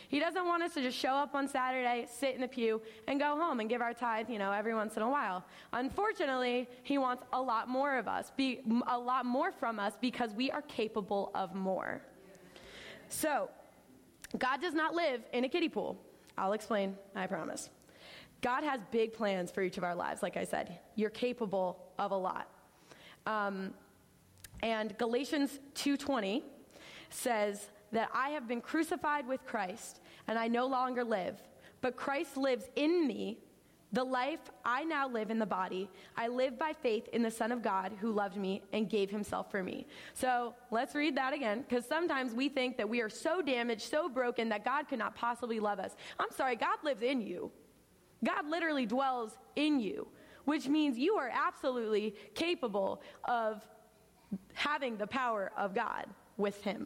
He 0.10 0.20
doesn't 0.20 0.46
want 0.46 0.64
us 0.64 0.74
to 0.74 0.82
just 0.82 0.98
show 0.98 1.14
up 1.14 1.36
on 1.36 1.48
Saturday, 1.48 2.08
sit 2.12 2.34
in 2.34 2.42
the 2.42 2.48
pew, 2.48 2.82
and 3.08 3.20
go 3.20 3.38
home 3.38 3.60
and 3.60 3.70
give 3.70 3.80
our 3.80 3.94
tithe, 3.94 4.28
you 4.28 4.40
know, 4.40 4.52
every 4.52 4.74
once 4.74 4.98
in 4.98 5.04
a 5.04 5.10
while. 5.10 5.46
Unfortunately, 5.72 6.68
he 6.82 6.98
wants 6.98 7.24
a 7.32 7.40
lot 7.40 7.70
more 7.70 7.96
of 7.96 8.08
us, 8.08 8.32
be, 8.36 8.62
a 8.88 8.98
lot 8.98 9.26
more 9.26 9.52
from 9.52 9.80
us 9.80 9.94
because 10.02 10.34
we 10.34 10.50
are 10.50 10.64
capable 10.64 11.30
of 11.36 11.54
more. 11.54 12.02
So, 13.08 13.52
God 14.38 14.62
does 14.62 14.74
not 14.74 14.96
live 14.96 15.22
in 15.32 15.44
a 15.44 15.50
kiddie 15.50 15.70
pool. 15.70 15.96
I'll 16.38 16.54
explain, 16.54 16.96
I 17.16 17.28
promise. 17.28 17.70
God 18.42 18.64
has 18.64 18.80
big 18.92 19.14
plans 19.14 19.52
for 19.52 19.62
each 19.62 19.78
of 19.78 19.84
our 19.84 19.96
lives, 19.96 20.24
like 20.24 20.38
I 20.38 20.44
said. 20.44 20.80
You're 20.96 21.10
capable 21.12 21.86
of 22.00 22.12
a 22.12 22.18
lot. 22.18 22.48
Um, 23.28 23.76
and 24.64 24.98
Galatians 24.98 25.60
2:20 25.76 26.42
says, 27.10 27.70
that 27.92 28.10
I 28.14 28.30
have 28.30 28.48
been 28.48 28.62
crucified 28.62 29.28
with 29.28 29.46
Christ, 29.46 30.02
and 30.28 30.38
I 30.38 30.48
no 30.48 30.68
longer 30.68 31.04
live, 31.04 31.42
but 31.82 31.96
Christ 31.96 32.38
lives 32.38 32.70
in 32.76 33.08
me. 33.08 33.40
The 33.92 34.04
life 34.04 34.52
I 34.64 34.84
now 34.84 35.10
live 35.10 35.32
in 35.32 35.40
the 35.40 35.48
body, 35.48 35.90
I 36.16 36.28
live 36.28 36.60
by 36.60 36.74
faith 36.74 37.08
in 37.12 37.24
the 37.24 37.32
Son 37.32 37.52
of 37.52 37.64
God 37.64 37.92
who 38.00 38.12
loved 38.12 38.38
me 38.38 38.62
and 38.72 38.88
gave 38.88 39.10
himself 39.10 39.50
for 39.50 39.64
me. 39.64 39.88
So 40.14 40.54
let's 40.70 40.94
read 40.94 41.18
that 41.18 41.34
again, 41.34 41.66
because 41.68 41.88
sometimes 41.88 42.34
we 42.34 42.50
think 42.50 42.78
that 42.78 42.88
we 42.88 43.02
are 43.02 43.10
so 43.10 43.42
damaged, 43.42 43.82
so 43.82 44.08
broken, 44.08 44.48
that 44.50 44.64
God 44.64 44.88
could 44.88 45.00
not 45.00 45.16
possibly 45.16 45.60
love 45.60 45.80
us. 45.80 45.96
I'm 46.20 46.30
sorry, 46.30 46.56
God 46.56 46.78
lives 46.84 47.02
in 47.02 47.20
you. 47.20 47.52
God 48.24 48.48
literally 48.48 48.86
dwells 48.86 49.40
in 49.56 49.80
you, 49.80 50.08
which 50.46 50.68
means 50.68 50.96
you 51.00 51.16
are 51.16 51.32
absolutely 51.34 52.14
capable 52.36 53.02
of 53.24 53.66
having 54.54 54.98
the 54.98 55.08
power 55.08 55.52
of 55.58 55.74
God 55.74 56.06
with 56.38 56.64
him. 56.64 56.86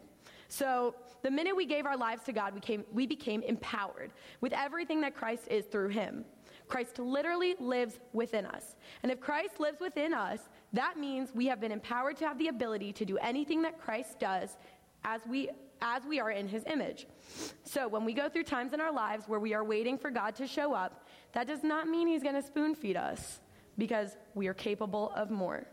So 0.53 0.93
the 1.23 1.31
minute 1.31 1.55
we 1.55 1.65
gave 1.65 1.87
our 1.87 1.97
lives 1.97 2.21
to 2.25 2.31
God, 2.31 2.53
we, 2.53 2.59
came, 2.59 2.83
we 2.91 3.07
became 3.07 3.41
empowered 3.41 4.13
with 4.39 4.53
everything 4.53 5.01
that 5.01 5.15
Christ 5.15 5.47
is 5.49 5.65
through 5.65 5.89
him. 5.89 6.25
Christ 6.67 6.99
literally 6.99 7.55
lives 7.59 7.99
within 8.13 8.45
us. 8.45 8.75
And 9.01 9.11
if 9.11 9.19
Christ 9.19 9.59
lives 9.59 9.79
within 9.81 10.13
us, 10.13 10.41
that 10.71 10.99
means 10.99 11.33
we 11.33 11.47
have 11.47 11.59
been 11.59 11.71
empowered 11.71 12.17
to 12.17 12.27
have 12.27 12.37
the 12.37 12.49
ability 12.49 12.93
to 12.93 13.03
do 13.03 13.17
anything 13.17 13.63
that 13.63 13.81
Christ 13.81 14.19
does 14.19 14.57
as 15.03 15.21
we 15.27 15.49
as 15.81 16.03
we 16.05 16.19
are 16.19 16.31
in 16.31 16.47
his 16.47 16.63
image. 16.67 17.07
So 17.65 17.89
when 17.89 18.05
we 18.05 18.13
go 18.13 18.29
through 18.29 18.43
times 18.43 18.71
in 18.71 18.79
our 18.79 18.93
lives 18.93 19.27
where 19.27 19.39
we 19.39 19.53
are 19.53 19.65
waiting 19.65 19.97
for 19.97 20.11
God 20.11 20.33
to 20.35 20.47
show 20.47 20.73
up, 20.73 21.05
that 21.33 21.45
does 21.45 21.61
not 21.61 21.89
mean 21.89 22.07
he's 22.07 22.23
going 22.23 22.35
to 22.35 22.43
spoon 22.43 22.73
feed 22.73 22.95
us 22.95 23.41
because 23.77 24.15
we 24.33 24.47
are 24.47 24.53
capable 24.53 25.11
of 25.13 25.29
more. 25.29 25.65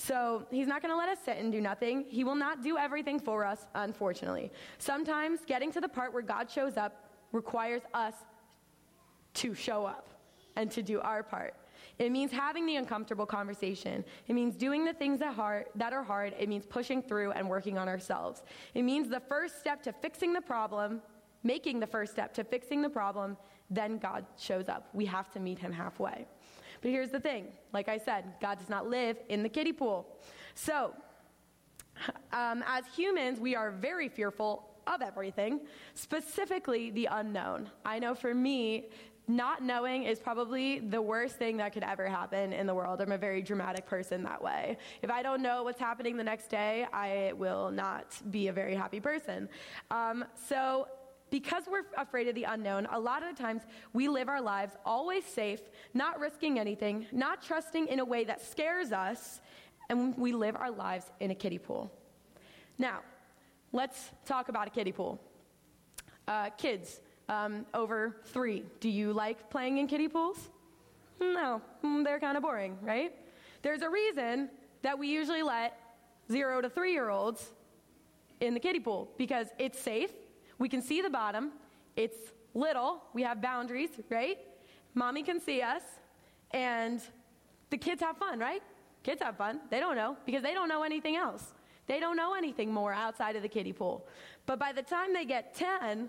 So 0.00 0.46
he's 0.50 0.66
not 0.66 0.80
going 0.80 0.92
to 0.92 0.96
let 0.96 1.10
us 1.10 1.18
sit 1.22 1.36
and 1.36 1.52
do 1.52 1.60
nothing. 1.60 2.06
He 2.08 2.24
will 2.24 2.34
not 2.34 2.62
do 2.62 2.78
everything 2.78 3.20
for 3.20 3.44
us, 3.44 3.66
unfortunately. 3.74 4.50
Sometimes 4.78 5.40
getting 5.46 5.70
to 5.72 5.80
the 5.80 5.90
part 5.90 6.14
where 6.14 6.22
God 6.22 6.50
shows 6.50 6.78
up 6.78 7.10
requires 7.32 7.82
us 7.92 8.14
to 9.34 9.54
show 9.54 9.84
up 9.84 10.08
and 10.56 10.70
to 10.70 10.82
do 10.82 11.00
our 11.00 11.22
part. 11.22 11.54
It 11.98 12.10
means 12.10 12.32
having 12.32 12.64
the 12.64 12.76
uncomfortable 12.76 13.26
conversation. 13.26 14.02
It 14.26 14.32
means 14.32 14.56
doing 14.56 14.86
the 14.86 14.94
things 14.94 15.20
that, 15.20 15.34
hard, 15.34 15.66
that 15.74 15.92
are 15.92 16.02
hard. 16.02 16.34
It 16.38 16.48
means 16.48 16.64
pushing 16.64 17.02
through 17.02 17.32
and 17.32 17.46
working 17.46 17.76
on 17.76 17.86
ourselves. 17.86 18.42
It 18.72 18.82
means 18.82 19.10
the 19.10 19.20
first 19.20 19.60
step 19.60 19.82
to 19.82 19.92
fixing 19.92 20.32
the 20.32 20.40
problem, 20.40 21.02
making 21.42 21.78
the 21.78 21.86
first 21.86 22.12
step 22.12 22.32
to 22.34 22.44
fixing 22.44 22.80
the 22.80 22.88
problem, 22.88 23.36
then 23.68 23.98
God 23.98 24.24
shows 24.38 24.70
up. 24.70 24.88
We 24.94 25.04
have 25.04 25.30
to 25.32 25.40
meet 25.40 25.58
him 25.58 25.72
halfway. 25.72 26.26
But 26.80 26.90
here's 26.90 27.10
the 27.10 27.20
thing 27.20 27.48
like 27.72 27.88
I 27.88 27.98
said, 27.98 28.24
God 28.40 28.58
does 28.58 28.68
not 28.68 28.88
live 28.88 29.16
in 29.28 29.42
the 29.42 29.48
kiddie 29.48 29.72
pool. 29.72 30.06
So, 30.54 30.94
um, 32.32 32.64
as 32.66 32.84
humans, 32.94 33.38
we 33.40 33.54
are 33.54 33.70
very 33.70 34.08
fearful 34.08 34.66
of 34.86 35.02
everything, 35.02 35.60
specifically 35.94 36.90
the 36.90 37.08
unknown. 37.10 37.70
I 37.84 37.98
know 37.98 38.14
for 38.14 38.34
me, 38.34 38.88
not 39.28 39.62
knowing 39.62 40.04
is 40.04 40.18
probably 40.18 40.80
the 40.80 41.00
worst 41.00 41.36
thing 41.36 41.58
that 41.58 41.72
could 41.72 41.84
ever 41.84 42.08
happen 42.08 42.52
in 42.52 42.66
the 42.66 42.74
world. 42.74 43.00
I'm 43.00 43.12
a 43.12 43.18
very 43.18 43.42
dramatic 43.42 43.86
person 43.86 44.24
that 44.24 44.42
way. 44.42 44.76
If 45.02 45.10
I 45.10 45.22
don't 45.22 45.40
know 45.40 45.62
what's 45.62 45.78
happening 45.78 46.16
the 46.16 46.24
next 46.24 46.48
day, 46.48 46.86
I 46.92 47.32
will 47.36 47.70
not 47.70 48.20
be 48.30 48.48
a 48.48 48.52
very 48.52 48.74
happy 48.74 48.98
person. 48.98 49.48
Um, 49.90 50.24
so, 50.48 50.88
because 51.30 51.64
we're 51.70 51.84
afraid 51.96 52.28
of 52.28 52.34
the 52.34 52.44
unknown, 52.44 52.86
a 52.90 52.98
lot 52.98 53.22
of 53.22 53.34
the 53.34 53.42
times 53.42 53.62
we 53.92 54.08
live 54.08 54.28
our 54.28 54.40
lives 54.40 54.74
always 54.84 55.24
safe, 55.24 55.60
not 55.94 56.18
risking 56.18 56.58
anything, 56.58 57.06
not 57.12 57.42
trusting 57.42 57.88
in 57.88 58.00
a 58.00 58.04
way 58.04 58.24
that 58.24 58.42
scares 58.42 58.92
us, 58.92 59.40
and 59.88 60.16
we 60.16 60.32
live 60.32 60.56
our 60.56 60.70
lives 60.70 61.10
in 61.20 61.30
a 61.30 61.34
kiddie 61.34 61.58
pool. 61.58 61.90
Now, 62.78 63.00
let's 63.72 64.10
talk 64.24 64.48
about 64.48 64.66
a 64.66 64.70
kiddie 64.70 64.92
pool. 64.92 65.20
Uh, 66.26 66.50
kids 66.50 67.00
um, 67.28 67.66
over 67.74 68.16
three, 68.26 68.64
do 68.80 68.88
you 68.88 69.12
like 69.12 69.50
playing 69.50 69.78
in 69.78 69.86
kiddie 69.86 70.08
pools? 70.08 70.50
No, 71.20 71.60
mm, 71.84 72.04
they're 72.04 72.20
kind 72.20 72.36
of 72.36 72.42
boring, 72.42 72.78
right? 72.82 73.14
There's 73.62 73.82
a 73.82 73.90
reason 73.90 74.48
that 74.82 74.98
we 74.98 75.08
usually 75.08 75.42
let 75.42 75.76
zero 76.30 76.60
to 76.60 76.70
three 76.70 76.92
year 76.92 77.10
olds 77.10 77.52
in 78.40 78.54
the 78.54 78.60
kiddie 78.60 78.80
pool 78.80 79.10
because 79.18 79.48
it's 79.58 79.78
safe 79.78 80.10
we 80.60 80.68
can 80.68 80.82
see 80.82 81.00
the 81.00 81.10
bottom. 81.10 81.50
It's 81.96 82.18
little. 82.54 83.02
We 83.14 83.22
have 83.22 83.42
boundaries, 83.42 83.90
right? 84.08 84.38
Mommy 84.94 85.24
can 85.24 85.40
see 85.40 85.62
us. 85.62 85.82
And 86.52 87.00
the 87.70 87.78
kids 87.78 88.02
have 88.02 88.16
fun, 88.18 88.38
right? 88.38 88.62
Kids 89.02 89.22
have 89.22 89.36
fun. 89.36 89.60
They 89.70 89.80
don't 89.80 89.96
know 89.96 90.16
because 90.26 90.42
they 90.42 90.52
don't 90.52 90.68
know 90.68 90.82
anything 90.82 91.16
else. 91.16 91.54
They 91.86 91.98
don't 91.98 92.16
know 92.16 92.34
anything 92.34 92.72
more 92.72 92.92
outside 92.92 93.34
of 93.34 93.42
the 93.42 93.48
kiddie 93.48 93.72
pool. 93.72 94.06
But 94.46 94.58
by 94.58 94.72
the 94.72 94.82
time 94.82 95.14
they 95.14 95.24
get 95.24 95.54
10, 95.54 96.08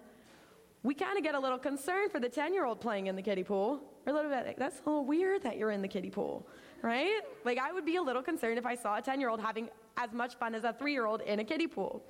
we 0.83 0.93
kind 0.93 1.17
of 1.17 1.23
get 1.23 1.33
a 1.33 1.39
little 1.39 1.57
concerned 1.57 2.11
for 2.11 2.19
the 2.19 2.29
10 2.29 2.53
year 2.53 2.65
old 2.65 2.81
playing 2.81 3.07
in 3.07 3.15
the 3.15 3.21
kiddie 3.21 3.43
pool. 3.43 3.81
We're 4.05 4.11
a 4.11 4.15
little 4.15 4.31
bit 4.31 4.45
like, 4.45 4.57
that's 4.57 4.81
a 4.85 4.89
little 4.89 5.05
weird 5.05 5.43
that 5.43 5.57
you're 5.57 5.71
in 5.71 5.81
the 5.81 5.87
kiddie 5.87 6.09
pool, 6.09 6.45
right? 6.81 7.21
Like, 7.45 7.57
I 7.59 7.71
would 7.71 7.85
be 7.85 7.95
a 7.95 8.01
little 8.01 8.23
concerned 8.23 8.57
if 8.57 8.65
I 8.65 8.75
saw 8.75 8.97
a 8.97 9.01
10 9.01 9.19
year 9.19 9.29
old 9.29 9.39
having 9.39 9.69
as 9.95 10.11
much 10.11 10.35
fun 10.35 10.55
as 10.55 10.63
a 10.63 10.73
three 10.73 10.91
year 10.91 11.05
old 11.05 11.21
in 11.21 11.39
a 11.39 11.43
kiddie 11.43 11.67
pool 11.67 12.03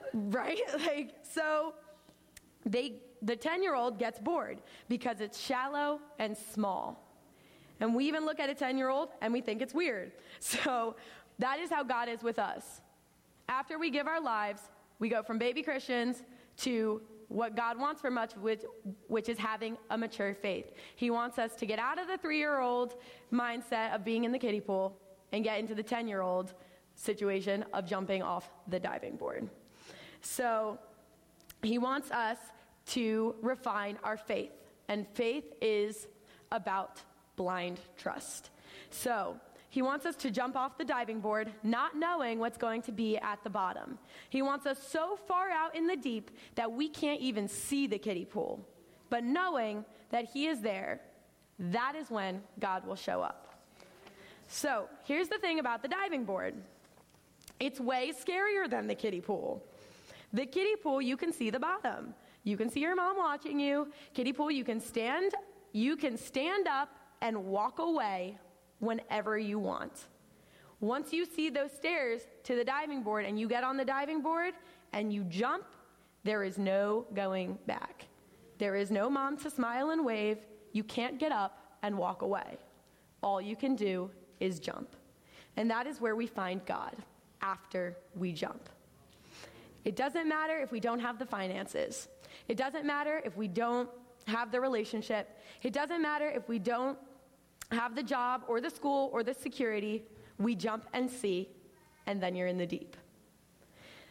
right? 0.12 0.60
Like, 0.86 1.14
so 1.22 1.74
they, 2.64 2.94
the 3.22 3.36
10 3.36 3.62
year 3.62 3.74
old 3.74 3.98
gets 3.98 4.18
bored 4.18 4.58
because 4.88 5.20
it's 5.20 5.38
shallow 5.38 6.00
and 6.18 6.36
small. 6.36 7.04
And 7.80 7.94
we 7.94 8.06
even 8.06 8.24
look 8.24 8.40
at 8.40 8.50
a 8.50 8.54
10 8.54 8.76
year 8.76 8.88
old 8.88 9.10
and 9.20 9.32
we 9.32 9.40
think 9.40 9.62
it's 9.62 9.74
weird. 9.74 10.12
So 10.40 10.96
that 11.40 11.58
is 11.60 11.70
how 11.70 11.84
God 11.84 12.08
is 12.08 12.22
with 12.22 12.38
us. 12.38 12.80
After 13.48 13.78
we 13.78 13.90
give 13.90 14.06
our 14.06 14.20
lives, 14.20 14.60
we 14.98 15.08
go 15.08 15.22
from 15.22 15.38
baby 15.38 15.62
Christians 15.62 16.22
to 16.58 17.00
what 17.28 17.54
God 17.54 17.78
wants 17.78 18.00
from 18.00 18.18
us, 18.18 18.32
which, 18.40 18.62
which 19.06 19.28
is 19.28 19.38
having 19.38 19.76
a 19.90 19.98
mature 19.98 20.34
faith. 20.34 20.72
He 20.96 21.10
wants 21.10 21.38
us 21.38 21.54
to 21.56 21.66
get 21.66 21.78
out 21.78 21.98
of 22.00 22.08
the 22.08 22.18
three 22.18 22.38
year 22.38 22.60
old 22.60 22.94
mindset 23.32 23.94
of 23.94 24.04
being 24.04 24.24
in 24.24 24.32
the 24.32 24.38
kiddie 24.38 24.60
pool 24.60 24.98
and 25.32 25.44
get 25.44 25.58
into 25.58 25.74
the 25.74 25.82
10 25.82 26.08
year 26.08 26.22
old 26.22 26.54
situation 26.94 27.64
of 27.72 27.86
jumping 27.86 28.22
off 28.22 28.50
the 28.66 28.80
diving 28.80 29.16
board. 29.16 29.48
So 30.22 30.78
he 31.62 31.78
wants 31.78 32.10
us 32.10 32.38
to 32.86 33.34
refine 33.42 33.98
our 34.02 34.16
faith, 34.16 34.52
and 34.88 35.06
faith 35.14 35.44
is 35.60 36.06
about 36.50 37.02
blind 37.36 37.80
trust. 37.96 38.50
So 38.90 39.38
he 39.70 39.82
wants 39.82 40.06
us 40.06 40.16
to 40.16 40.30
jump 40.30 40.56
off 40.56 40.78
the 40.78 40.84
diving 40.84 41.20
board, 41.20 41.52
not 41.62 41.96
knowing 41.96 42.38
what's 42.38 42.56
going 42.56 42.82
to 42.82 42.92
be 42.92 43.18
at 43.18 43.42
the 43.44 43.50
bottom. 43.50 43.98
He 44.30 44.40
wants 44.40 44.66
us 44.66 44.78
so 44.88 45.18
far 45.26 45.50
out 45.50 45.76
in 45.76 45.86
the 45.86 45.96
deep 45.96 46.30
that 46.54 46.72
we 46.72 46.88
can't 46.88 47.20
even 47.20 47.48
see 47.48 47.86
the 47.86 47.98
kiddie 47.98 48.24
pool. 48.24 48.66
But 49.10 49.24
knowing 49.24 49.84
that 50.10 50.24
he 50.32 50.46
is 50.46 50.60
there, 50.60 51.00
that 51.58 51.94
is 51.96 52.10
when 52.10 52.42
God 52.58 52.86
will 52.86 52.96
show 52.96 53.20
up. 53.20 53.54
So 54.48 54.88
here's 55.04 55.28
the 55.28 55.38
thing 55.38 55.58
about 55.58 55.82
the 55.82 55.88
diving 55.88 56.24
board 56.24 56.54
it's 57.60 57.80
way 57.80 58.12
scarier 58.12 58.70
than 58.70 58.86
the 58.86 58.94
kiddie 58.94 59.20
pool. 59.20 59.62
The 60.32 60.46
kiddie 60.46 60.76
pool, 60.76 61.00
you 61.00 61.16
can 61.16 61.32
see 61.32 61.50
the 61.50 61.60
bottom. 61.60 62.14
You 62.44 62.56
can 62.56 62.70
see 62.70 62.80
your 62.80 62.94
mom 62.94 63.16
watching 63.16 63.58
you. 63.58 63.88
Kiddie 64.14 64.32
pool, 64.32 64.50
you 64.50 64.64
can 64.64 64.80
stand, 64.80 65.32
you 65.72 65.96
can 65.96 66.16
stand 66.16 66.66
up 66.66 66.90
and 67.20 67.46
walk 67.46 67.78
away 67.78 68.38
whenever 68.78 69.38
you 69.38 69.58
want. 69.58 69.92
Once 70.80 71.12
you 71.12 71.24
see 71.24 71.50
those 71.50 71.72
stairs 71.72 72.22
to 72.44 72.54
the 72.54 72.64
diving 72.64 73.02
board 73.02 73.24
and 73.24 73.38
you 73.38 73.48
get 73.48 73.64
on 73.64 73.76
the 73.76 73.84
diving 73.84 74.22
board 74.22 74.54
and 74.92 75.12
you 75.12 75.24
jump, 75.24 75.64
there 76.24 76.44
is 76.44 76.58
no 76.58 77.06
going 77.14 77.58
back. 77.66 78.06
There 78.58 78.76
is 78.76 78.90
no 78.90 79.10
mom 79.10 79.36
to 79.38 79.50
smile 79.50 79.90
and 79.90 80.04
wave. 80.04 80.38
You 80.72 80.84
can't 80.84 81.18
get 81.18 81.32
up 81.32 81.76
and 81.82 81.96
walk 81.96 82.22
away. 82.22 82.58
All 83.22 83.40
you 83.40 83.56
can 83.56 83.74
do 83.74 84.10
is 84.40 84.60
jump. 84.60 84.94
And 85.56 85.70
that 85.70 85.86
is 85.86 86.00
where 86.00 86.14
we 86.14 86.26
find 86.26 86.64
God 86.66 86.96
after 87.40 87.96
we 88.14 88.32
jump. 88.32 88.68
It 89.84 89.96
doesn't 89.96 90.28
matter 90.28 90.58
if 90.58 90.72
we 90.72 90.80
don't 90.80 91.00
have 91.00 91.18
the 91.18 91.26
finances. 91.26 92.08
It 92.48 92.56
doesn't 92.56 92.84
matter 92.84 93.22
if 93.24 93.36
we 93.36 93.48
don't 93.48 93.88
have 94.26 94.52
the 94.52 94.60
relationship. 94.60 95.38
It 95.62 95.72
doesn't 95.72 96.02
matter 96.02 96.28
if 96.28 96.48
we 96.48 96.58
don't 96.58 96.98
have 97.70 97.94
the 97.94 98.02
job 98.02 98.42
or 98.48 98.60
the 98.60 98.70
school 98.70 99.10
or 99.12 99.22
the 99.22 99.34
security. 99.34 100.04
We 100.38 100.54
jump 100.54 100.86
and 100.92 101.10
see, 101.10 101.48
and 102.06 102.22
then 102.22 102.34
you're 102.34 102.46
in 102.46 102.58
the 102.58 102.66
deep. 102.66 102.96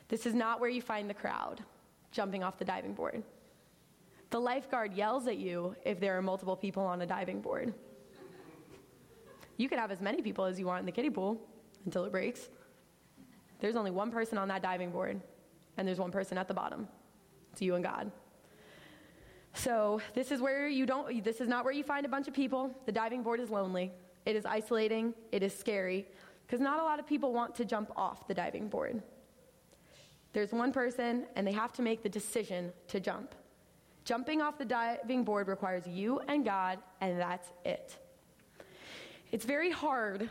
This 0.07 0.25
is 0.25 0.33
not 0.33 0.59
where 0.59 0.69
you 0.69 0.81
find 0.81 1.09
the 1.09 1.13
crowd 1.13 1.63
jumping 2.12 2.43
off 2.43 2.57
the 2.57 2.65
diving 2.65 2.93
board. 2.93 3.24
The 4.29 4.39
lifeguard 4.39 4.93
yells 4.93 5.27
at 5.27 5.38
you 5.38 5.75
if 5.86 6.00
there 6.00 6.17
are 6.17 6.21
multiple 6.21 6.55
people 6.55 6.83
on 6.83 7.01
a 7.01 7.05
diving 7.05 7.41
board. 7.41 7.74
You 9.57 9.69
can 9.69 9.79
have 9.79 9.91
as 9.91 10.01
many 10.01 10.21
people 10.21 10.45
as 10.45 10.59
you 10.59 10.65
want 10.65 10.81
in 10.81 10.86
the 10.86 10.91
kiddie 10.91 11.09
pool 11.09 11.41
until 11.86 12.05
it 12.05 12.12
breaks. 12.12 12.50
There's 13.59 13.75
only 13.75 13.91
one 13.91 14.12
person 14.12 14.38
on 14.38 14.47
that 14.50 14.62
diving 14.62 14.91
board, 14.91 15.19
and 15.77 15.88
there's 15.88 16.00
one 16.00 16.12
person 16.12 16.38
at 16.38 16.48
the 16.48 16.53
bottom. 16.53 16.88
It's 17.51 17.62
you 17.62 17.75
and 17.75 17.84
God. 17.84 18.12
So 19.53 20.01
this 20.13 20.31
is 20.31 20.41
where 20.41 20.67
you 20.67 20.86
don't 20.86 21.24
this 21.24 21.41
is 21.41 21.48
not 21.48 21.63
where 21.63 21.74
you 21.74 21.84
find 21.84 22.05
a 22.05 22.10
bunch 22.10 22.27
of 22.27 22.34
people. 22.34 22.75
The 22.86 22.91
diving 22.91 23.24
board 23.24 23.39
is 23.39 23.50
lonely. 23.50 23.91
It 24.25 24.36
is 24.36 24.46
isolating, 24.46 25.13
it 25.31 25.41
is 25.41 25.57
scary 25.57 26.05
because 26.46 26.60
not 26.60 26.79
a 26.79 26.84
lot 26.84 27.00
of 27.00 27.07
people 27.07 27.34
want 27.34 27.55
to 27.55 27.65
jump 27.65 27.91
off 27.96 28.27
the 28.27 28.34
diving 28.34 28.67
board. 28.67 29.01
There's 30.34 30.51
one 30.51 30.72
person 30.72 31.25
and 31.36 31.48
they 31.48 31.53
have 31.53 31.74
to 31.74 31.81
make 31.81 32.03
the 32.03 32.10
decision 32.10 32.72
to 32.89 33.00
jump. 33.00 33.34
Jumping 34.05 34.41
off 34.41 34.57
the 34.57 34.65
diving 34.65 35.24
board 35.24 35.48
requires 35.48 35.88
you 35.88 36.19
and 36.27 36.46
God 36.46 36.79
and 37.01 37.19
that's 37.19 37.50
it. 37.65 37.98
It's 39.31 39.46
very 39.46 39.72
hard 39.72 40.29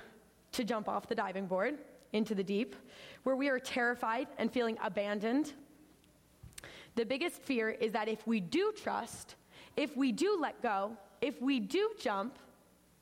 to 0.52 0.64
jump 0.64 0.88
off 0.88 1.08
the 1.08 1.14
diving 1.14 1.46
board 1.46 1.78
into 2.12 2.34
the 2.34 2.44
deep 2.44 2.76
where 3.26 3.34
we 3.34 3.48
are 3.48 3.58
terrified 3.58 4.28
and 4.38 4.52
feeling 4.52 4.78
abandoned. 4.80 5.52
The 6.94 7.04
biggest 7.04 7.42
fear 7.42 7.70
is 7.70 7.90
that 7.90 8.06
if 8.06 8.24
we 8.24 8.38
do 8.38 8.72
trust, 8.80 9.34
if 9.76 9.96
we 9.96 10.12
do 10.12 10.38
let 10.40 10.62
go, 10.62 10.96
if 11.20 11.42
we 11.42 11.58
do 11.58 11.90
jump, 11.98 12.38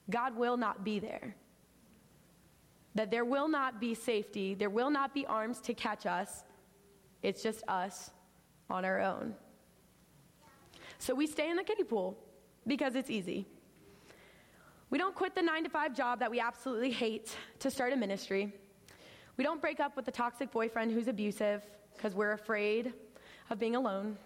God 0.08 0.34
will 0.34 0.56
not 0.56 0.82
be 0.82 0.98
there. 0.98 1.36
That 2.94 3.10
there 3.10 3.26
will 3.26 3.48
not 3.48 3.82
be 3.82 3.92
safety, 3.92 4.54
there 4.54 4.70
will 4.70 4.88
not 4.88 5.12
be 5.12 5.26
arms 5.26 5.60
to 5.60 5.74
catch 5.74 6.06
us 6.06 6.42
It's 7.22 7.42
just 7.42 7.62
us 7.68 8.10
on 8.70 8.86
our 8.86 9.00
own. 9.00 9.34
So 10.96 11.14
we 11.14 11.26
stay 11.26 11.50
in 11.50 11.56
the 11.56 11.64
kiddie 11.64 11.84
pool 11.84 12.16
because 12.66 12.94
it's 12.94 13.10
easy. 13.10 13.46
We 14.88 14.96
don't 14.96 15.14
quit 15.14 15.34
the 15.34 15.42
nine 15.42 15.64
to 15.64 15.68
five 15.68 15.94
job 15.94 16.20
that 16.20 16.30
we 16.30 16.40
absolutely 16.40 16.92
hate 16.92 17.36
to 17.58 17.70
start 17.70 17.92
a 17.92 17.96
ministry. 17.96 18.54
We 19.36 19.44
don't 19.44 19.60
break 19.60 19.80
up 19.80 19.96
with 19.96 20.04
the 20.04 20.12
toxic 20.12 20.52
boyfriend 20.52 20.92
who's 20.92 21.08
abusive 21.08 21.64
because 21.96 22.14
we're 22.14 22.32
afraid 22.32 22.92
of 23.50 23.58
being 23.58 23.76
alone. 23.76 24.16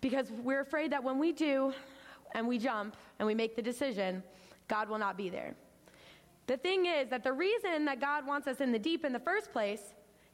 Because 0.00 0.30
we're 0.30 0.60
afraid 0.60 0.92
that 0.92 1.02
when 1.02 1.18
we 1.18 1.32
do 1.32 1.72
and 2.34 2.46
we 2.46 2.58
jump 2.58 2.96
and 3.18 3.26
we 3.26 3.34
make 3.34 3.56
the 3.56 3.62
decision, 3.62 4.22
God 4.68 4.88
will 4.88 4.98
not 4.98 5.16
be 5.16 5.28
there. 5.28 5.54
The 6.46 6.56
thing 6.56 6.86
is 6.86 7.08
that 7.10 7.24
the 7.24 7.32
reason 7.32 7.84
that 7.84 8.00
God 8.00 8.26
wants 8.26 8.46
us 8.46 8.60
in 8.60 8.72
the 8.72 8.78
deep 8.78 9.04
in 9.04 9.12
the 9.12 9.18
first 9.18 9.52
place 9.52 9.82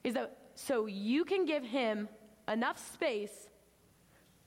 is 0.04 0.14
that 0.14 0.36
so 0.54 0.86
you 0.86 1.24
can 1.24 1.44
give 1.44 1.64
Him 1.64 2.08
enough 2.46 2.78
space 2.92 3.48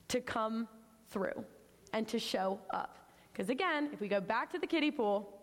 to 0.07 0.21
come 0.21 0.67
through 1.09 1.43
and 1.91 2.07
to 2.07 2.19
show 2.19 2.59
up. 2.69 2.97
Because 3.33 3.49
again, 3.49 3.89
if 3.91 3.99
we 3.99 4.07
go 4.07 4.21
back 4.21 4.51
to 4.53 4.59
the 4.59 4.67
kiddie 4.67 4.91
pool, 4.91 5.41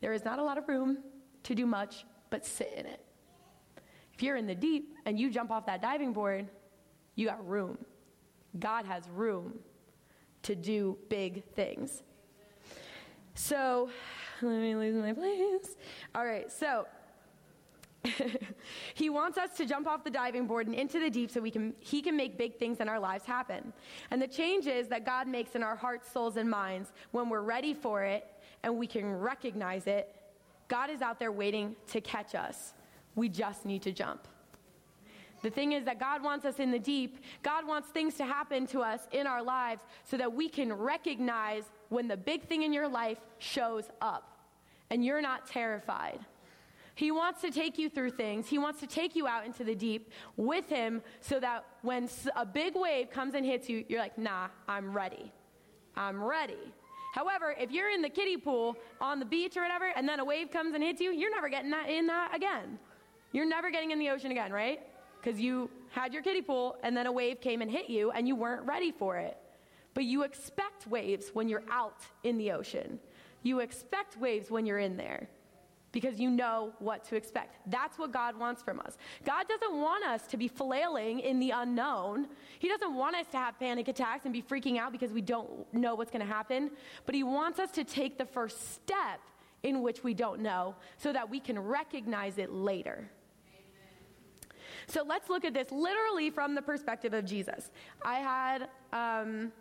there 0.00 0.12
is 0.12 0.24
not 0.24 0.38
a 0.38 0.42
lot 0.42 0.58
of 0.58 0.68
room 0.68 0.98
to 1.44 1.54
do 1.54 1.64
much 1.64 2.04
but 2.34 2.44
sit 2.44 2.74
in 2.76 2.84
it. 2.84 3.00
If 4.12 4.20
you're 4.20 4.34
in 4.34 4.48
the 4.48 4.56
deep 4.56 4.96
and 5.04 5.16
you 5.16 5.30
jump 5.30 5.52
off 5.52 5.66
that 5.66 5.80
diving 5.80 6.12
board, 6.12 6.48
you 7.14 7.28
got 7.28 7.48
room. 7.48 7.78
God 8.58 8.86
has 8.86 9.08
room 9.08 9.60
to 10.42 10.56
do 10.56 10.98
big 11.08 11.44
things. 11.54 12.02
So, 13.36 13.88
let 14.42 14.50
me 14.50 14.74
lose 14.74 14.96
my 14.96 15.12
place. 15.12 15.76
All 16.12 16.26
right, 16.26 16.50
so 16.50 16.88
he 18.94 19.10
wants 19.10 19.38
us 19.38 19.56
to 19.58 19.64
jump 19.64 19.86
off 19.86 20.02
the 20.02 20.10
diving 20.10 20.48
board 20.48 20.66
and 20.66 20.74
into 20.74 20.98
the 20.98 21.10
deep 21.10 21.30
so 21.30 21.40
we 21.40 21.52
can, 21.52 21.72
he 21.78 22.02
can 22.02 22.16
make 22.16 22.36
big 22.36 22.58
things 22.58 22.80
in 22.80 22.88
our 22.88 22.98
lives 22.98 23.24
happen. 23.24 23.72
And 24.10 24.20
the 24.20 24.26
changes 24.26 24.88
that 24.88 25.06
God 25.06 25.28
makes 25.28 25.54
in 25.54 25.62
our 25.62 25.76
hearts, 25.76 26.10
souls, 26.10 26.36
and 26.36 26.50
minds 26.50 26.90
when 27.12 27.28
we're 27.28 27.42
ready 27.42 27.74
for 27.74 28.02
it 28.02 28.26
and 28.64 28.76
we 28.76 28.88
can 28.88 29.06
recognize 29.20 29.86
it, 29.86 30.16
God 30.68 30.90
is 30.90 31.02
out 31.02 31.18
there 31.18 31.32
waiting 31.32 31.76
to 31.88 32.00
catch 32.00 32.34
us. 32.34 32.74
We 33.14 33.28
just 33.28 33.64
need 33.64 33.82
to 33.82 33.92
jump. 33.92 34.26
The 35.42 35.50
thing 35.50 35.72
is 35.72 35.84
that 35.84 36.00
God 36.00 36.22
wants 36.22 36.46
us 36.46 36.58
in 36.58 36.70
the 36.70 36.78
deep. 36.78 37.18
God 37.42 37.66
wants 37.66 37.88
things 37.90 38.14
to 38.14 38.24
happen 38.24 38.66
to 38.68 38.80
us 38.80 39.00
in 39.12 39.26
our 39.26 39.42
lives 39.42 39.82
so 40.04 40.16
that 40.16 40.32
we 40.32 40.48
can 40.48 40.72
recognize 40.72 41.64
when 41.90 42.08
the 42.08 42.16
big 42.16 42.44
thing 42.44 42.62
in 42.62 42.72
your 42.72 42.88
life 42.88 43.18
shows 43.38 43.84
up 44.00 44.38
and 44.88 45.04
you're 45.04 45.20
not 45.20 45.46
terrified. 45.46 46.18
He 46.94 47.10
wants 47.10 47.42
to 47.42 47.50
take 47.50 47.78
you 47.78 47.90
through 47.90 48.12
things. 48.12 48.48
He 48.48 48.56
wants 48.56 48.80
to 48.80 48.86
take 48.86 49.16
you 49.16 49.26
out 49.26 49.44
into 49.44 49.64
the 49.64 49.74
deep 49.74 50.10
with 50.36 50.68
Him 50.68 51.02
so 51.20 51.40
that 51.40 51.64
when 51.82 52.08
a 52.36 52.46
big 52.46 52.74
wave 52.74 53.10
comes 53.10 53.34
and 53.34 53.44
hits 53.44 53.68
you, 53.68 53.84
you're 53.88 54.00
like, 54.00 54.16
nah, 54.16 54.48
I'm 54.68 54.96
ready. 54.96 55.32
I'm 55.96 56.22
ready. 56.22 56.72
However, 57.14 57.54
if 57.56 57.70
you're 57.70 57.90
in 57.90 58.02
the 58.02 58.08
kiddie 58.08 58.36
pool 58.36 58.76
on 59.00 59.20
the 59.20 59.24
beach 59.24 59.56
or 59.56 59.62
whatever, 59.62 59.88
and 59.94 60.08
then 60.08 60.18
a 60.18 60.24
wave 60.24 60.50
comes 60.50 60.74
and 60.74 60.82
hits 60.82 61.00
you, 61.00 61.12
you're 61.12 61.30
never 61.30 61.48
getting 61.48 61.70
that 61.70 61.88
in 61.88 62.08
that 62.08 62.34
again. 62.34 62.76
You're 63.30 63.46
never 63.46 63.70
getting 63.70 63.92
in 63.92 64.00
the 64.00 64.10
ocean 64.10 64.32
again, 64.32 64.52
right? 64.52 64.80
Because 65.22 65.40
you 65.40 65.70
had 65.90 66.12
your 66.12 66.24
kiddie 66.24 66.42
pool 66.42 66.76
and 66.82 66.96
then 66.96 67.06
a 67.06 67.12
wave 67.12 67.40
came 67.40 67.62
and 67.62 67.70
hit 67.70 67.88
you 67.88 68.10
and 68.10 68.26
you 68.26 68.34
weren't 68.34 68.66
ready 68.66 68.90
for 68.90 69.16
it. 69.16 69.38
But 69.94 70.06
you 70.06 70.24
expect 70.24 70.88
waves 70.88 71.30
when 71.32 71.48
you're 71.48 71.62
out 71.70 72.00
in 72.24 72.36
the 72.36 72.50
ocean. 72.50 72.98
You 73.44 73.60
expect 73.60 74.18
waves 74.18 74.50
when 74.50 74.66
you're 74.66 74.80
in 74.80 74.96
there 74.96 75.28
because 75.94 76.18
you 76.18 76.28
know 76.28 76.72
what 76.80 77.04
to 77.04 77.16
expect. 77.16 77.56
That's 77.70 77.98
what 77.98 78.12
God 78.12 78.36
wants 78.36 78.62
from 78.62 78.80
us. 78.80 78.98
God 79.24 79.46
doesn't 79.48 79.80
want 79.80 80.04
us 80.04 80.26
to 80.26 80.36
be 80.36 80.48
flailing 80.48 81.20
in 81.20 81.38
the 81.38 81.50
unknown. 81.50 82.26
He 82.58 82.68
doesn't 82.68 82.94
want 82.94 83.14
us 83.14 83.26
to 83.28 83.38
have 83.38 83.58
panic 83.58 83.86
attacks 83.86 84.24
and 84.24 84.32
be 84.32 84.42
freaking 84.42 84.76
out 84.76 84.90
because 84.90 85.12
we 85.12 85.22
don't 85.22 85.72
know 85.72 85.94
what's 85.94 86.10
going 86.10 86.26
to 86.26 86.30
happen. 86.30 86.72
But 87.06 87.14
He 87.14 87.22
wants 87.22 87.60
us 87.60 87.70
to 87.70 87.84
take 87.84 88.18
the 88.18 88.26
first 88.26 88.74
step 88.74 89.20
in 89.62 89.82
which 89.82 90.02
we 90.02 90.12
don't 90.12 90.40
know 90.40 90.74
so 90.98 91.12
that 91.12 91.30
we 91.30 91.38
can 91.38 91.58
recognize 91.58 92.36
it 92.38 92.52
later. 92.52 93.08
So 94.88 95.02
let's 95.02 95.30
look 95.30 95.44
at 95.44 95.54
this 95.54 95.70
literally 95.70 96.28
from 96.28 96.56
the 96.56 96.60
perspective 96.60 97.14
of 97.14 97.24
Jesus. 97.24 97.70
I 98.04 98.16
had. 98.16 98.68
Um, 98.92 99.52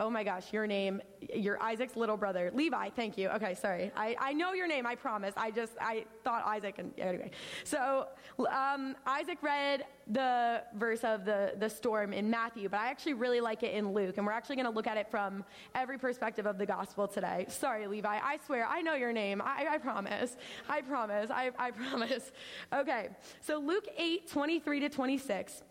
Oh 0.00 0.10
my 0.10 0.24
gosh, 0.24 0.52
your 0.52 0.66
name, 0.66 1.00
your 1.32 1.62
Isaac's 1.62 1.94
little 1.94 2.16
brother, 2.16 2.50
Levi. 2.52 2.90
Thank 2.90 3.16
you. 3.16 3.28
Okay, 3.28 3.54
sorry. 3.54 3.92
I, 3.96 4.16
I 4.18 4.32
know 4.32 4.52
your 4.52 4.66
name. 4.66 4.86
I 4.86 4.96
promise. 4.96 5.32
I 5.36 5.52
just 5.52 5.72
I 5.80 6.04
thought 6.24 6.44
Isaac. 6.44 6.74
And 6.78 6.92
anyway, 6.98 7.30
so 7.62 8.08
um, 8.50 8.96
Isaac 9.06 9.38
read 9.40 9.84
the 10.08 10.64
verse 10.74 11.04
of 11.04 11.24
the 11.24 11.54
the 11.58 11.70
storm 11.70 12.12
in 12.12 12.28
Matthew, 12.28 12.68
but 12.68 12.80
I 12.80 12.88
actually 12.88 13.14
really 13.14 13.40
like 13.40 13.62
it 13.62 13.72
in 13.72 13.92
Luke, 13.92 14.18
and 14.18 14.26
we're 14.26 14.32
actually 14.32 14.56
going 14.56 14.66
to 14.66 14.72
look 14.72 14.88
at 14.88 14.96
it 14.96 15.08
from 15.12 15.44
every 15.76 15.96
perspective 15.96 16.44
of 16.44 16.58
the 16.58 16.66
gospel 16.66 17.06
today. 17.06 17.46
Sorry, 17.48 17.86
Levi. 17.86 18.18
I 18.20 18.38
swear 18.46 18.66
I 18.66 18.82
know 18.82 18.94
your 18.94 19.12
name. 19.12 19.40
I, 19.40 19.66
I 19.70 19.78
promise. 19.78 20.36
I 20.68 20.80
promise. 20.80 21.30
I, 21.30 21.52
I 21.56 21.70
promise. 21.70 22.32
Okay, 22.72 23.10
so 23.40 23.58
Luke 23.58 23.86
eight 23.96 24.28
twenty 24.28 24.58
three 24.58 24.80
to 24.80 24.88
twenty 24.88 25.18
six. 25.18 25.62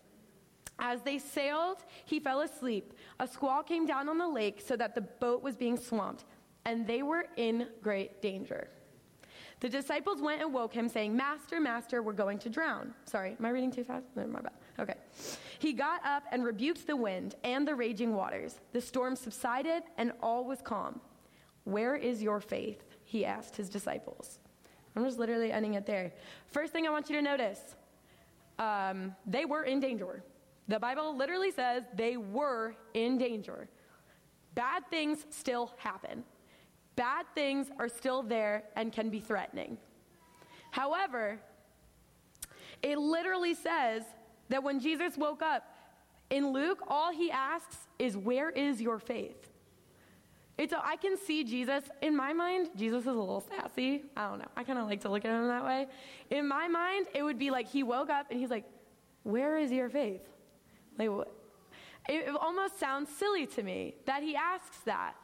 As 0.79 1.01
they 1.01 1.19
sailed, 1.19 1.77
he 2.05 2.19
fell 2.19 2.41
asleep. 2.41 2.93
A 3.19 3.27
squall 3.27 3.63
came 3.63 3.85
down 3.85 4.09
on 4.09 4.17
the 4.17 4.27
lake 4.27 4.61
so 4.65 4.75
that 4.75 4.95
the 4.95 5.01
boat 5.01 5.43
was 5.43 5.55
being 5.55 5.77
swamped, 5.77 6.25
and 6.65 6.87
they 6.87 7.03
were 7.03 7.25
in 7.37 7.67
great 7.81 8.21
danger. 8.21 8.67
The 9.59 9.69
disciples 9.69 10.21
went 10.21 10.41
and 10.41 10.53
woke 10.53 10.73
him, 10.73 10.89
saying, 10.89 11.15
Master, 11.15 11.61
Master, 11.61 12.01
we're 12.01 12.11
going 12.11 12.37
to 12.39 12.49
drown. 12.49 12.93
Sorry, 13.05 13.37
am 13.39 13.45
I 13.45 13.49
reading 13.49 13.71
too 13.71 13.83
fast? 13.83 14.07
No, 14.15 14.27
my 14.27 14.41
bad. 14.41 14.51
Okay. 14.77 14.95
He 15.59 15.71
got 15.71 16.05
up 16.05 16.23
and 16.31 16.43
rebuked 16.43 16.85
the 16.85 16.97
wind 16.97 17.35
and 17.43 17.65
the 17.65 17.75
raging 17.75 18.13
waters. 18.13 18.59
The 18.73 18.81
storm 18.81 19.15
subsided, 19.15 19.83
and 19.97 20.11
all 20.21 20.43
was 20.43 20.61
calm. 20.61 20.99
Where 21.63 21.95
is 21.95 22.21
your 22.21 22.41
faith? 22.41 22.83
He 23.05 23.23
asked 23.23 23.55
his 23.55 23.69
disciples. 23.69 24.39
I'm 24.95 25.05
just 25.05 25.17
literally 25.17 25.51
ending 25.51 25.75
it 25.75 25.85
there. 25.85 26.11
First 26.47 26.73
thing 26.73 26.85
I 26.85 26.89
want 26.89 27.09
you 27.09 27.15
to 27.15 27.21
notice 27.21 27.75
um, 28.59 29.15
they 29.25 29.45
were 29.45 29.63
in 29.63 29.79
danger. 29.79 30.23
The 30.67 30.79
Bible 30.79 31.15
literally 31.17 31.51
says 31.51 31.83
they 31.95 32.17
were 32.17 32.75
in 32.93 33.17
danger. 33.17 33.67
Bad 34.55 34.83
things 34.89 35.25
still 35.29 35.73
happen. 35.77 36.23
Bad 36.95 37.25
things 37.33 37.67
are 37.79 37.89
still 37.89 38.23
there 38.23 38.63
and 38.75 38.91
can 38.91 39.09
be 39.09 39.19
threatening. 39.19 39.77
However, 40.71 41.39
it 42.81 42.97
literally 42.97 43.55
says 43.55 44.03
that 44.49 44.63
when 44.63 44.79
Jesus 44.79 45.17
woke 45.17 45.41
up, 45.41 45.63
in 46.29 46.51
Luke, 46.51 46.79
all 46.87 47.11
he 47.11 47.29
asks 47.29 47.77
is, 47.99 48.17
Where 48.17 48.49
is 48.49 48.81
your 48.81 48.99
faith? 48.99 49.49
It's 50.57 50.73
a, 50.73 50.83
I 50.83 50.95
can 50.97 51.17
see 51.17 51.43
Jesus, 51.43 51.83
in 52.01 52.15
my 52.15 52.33
mind, 52.33 52.69
Jesus 52.75 53.01
is 53.01 53.07
a 53.07 53.11
little 53.11 53.41
sassy. 53.41 54.03
I 54.15 54.29
don't 54.29 54.39
know. 54.39 54.47
I 54.55 54.63
kind 54.63 54.77
of 54.77 54.87
like 54.87 55.01
to 55.01 55.09
look 55.09 55.25
at 55.25 55.31
him 55.31 55.47
that 55.47 55.65
way. 55.65 55.87
In 56.29 56.47
my 56.47 56.67
mind, 56.67 57.07
it 57.13 57.23
would 57.23 57.39
be 57.39 57.49
like 57.49 57.67
he 57.67 57.83
woke 57.83 58.09
up 58.09 58.27
and 58.29 58.39
he's 58.39 58.49
like, 58.49 58.65
Where 59.23 59.57
is 59.57 59.71
your 59.71 59.89
faith? 59.89 60.21
Like, 60.97 61.09
it 62.09 62.35
almost 62.35 62.79
sounds 62.79 63.09
silly 63.09 63.45
to 63.47 63.63
me 63.63 63.95
that 64.05 64.23
he 64.23 64.35
asks 64.35 64.79
that. 64.85 65.15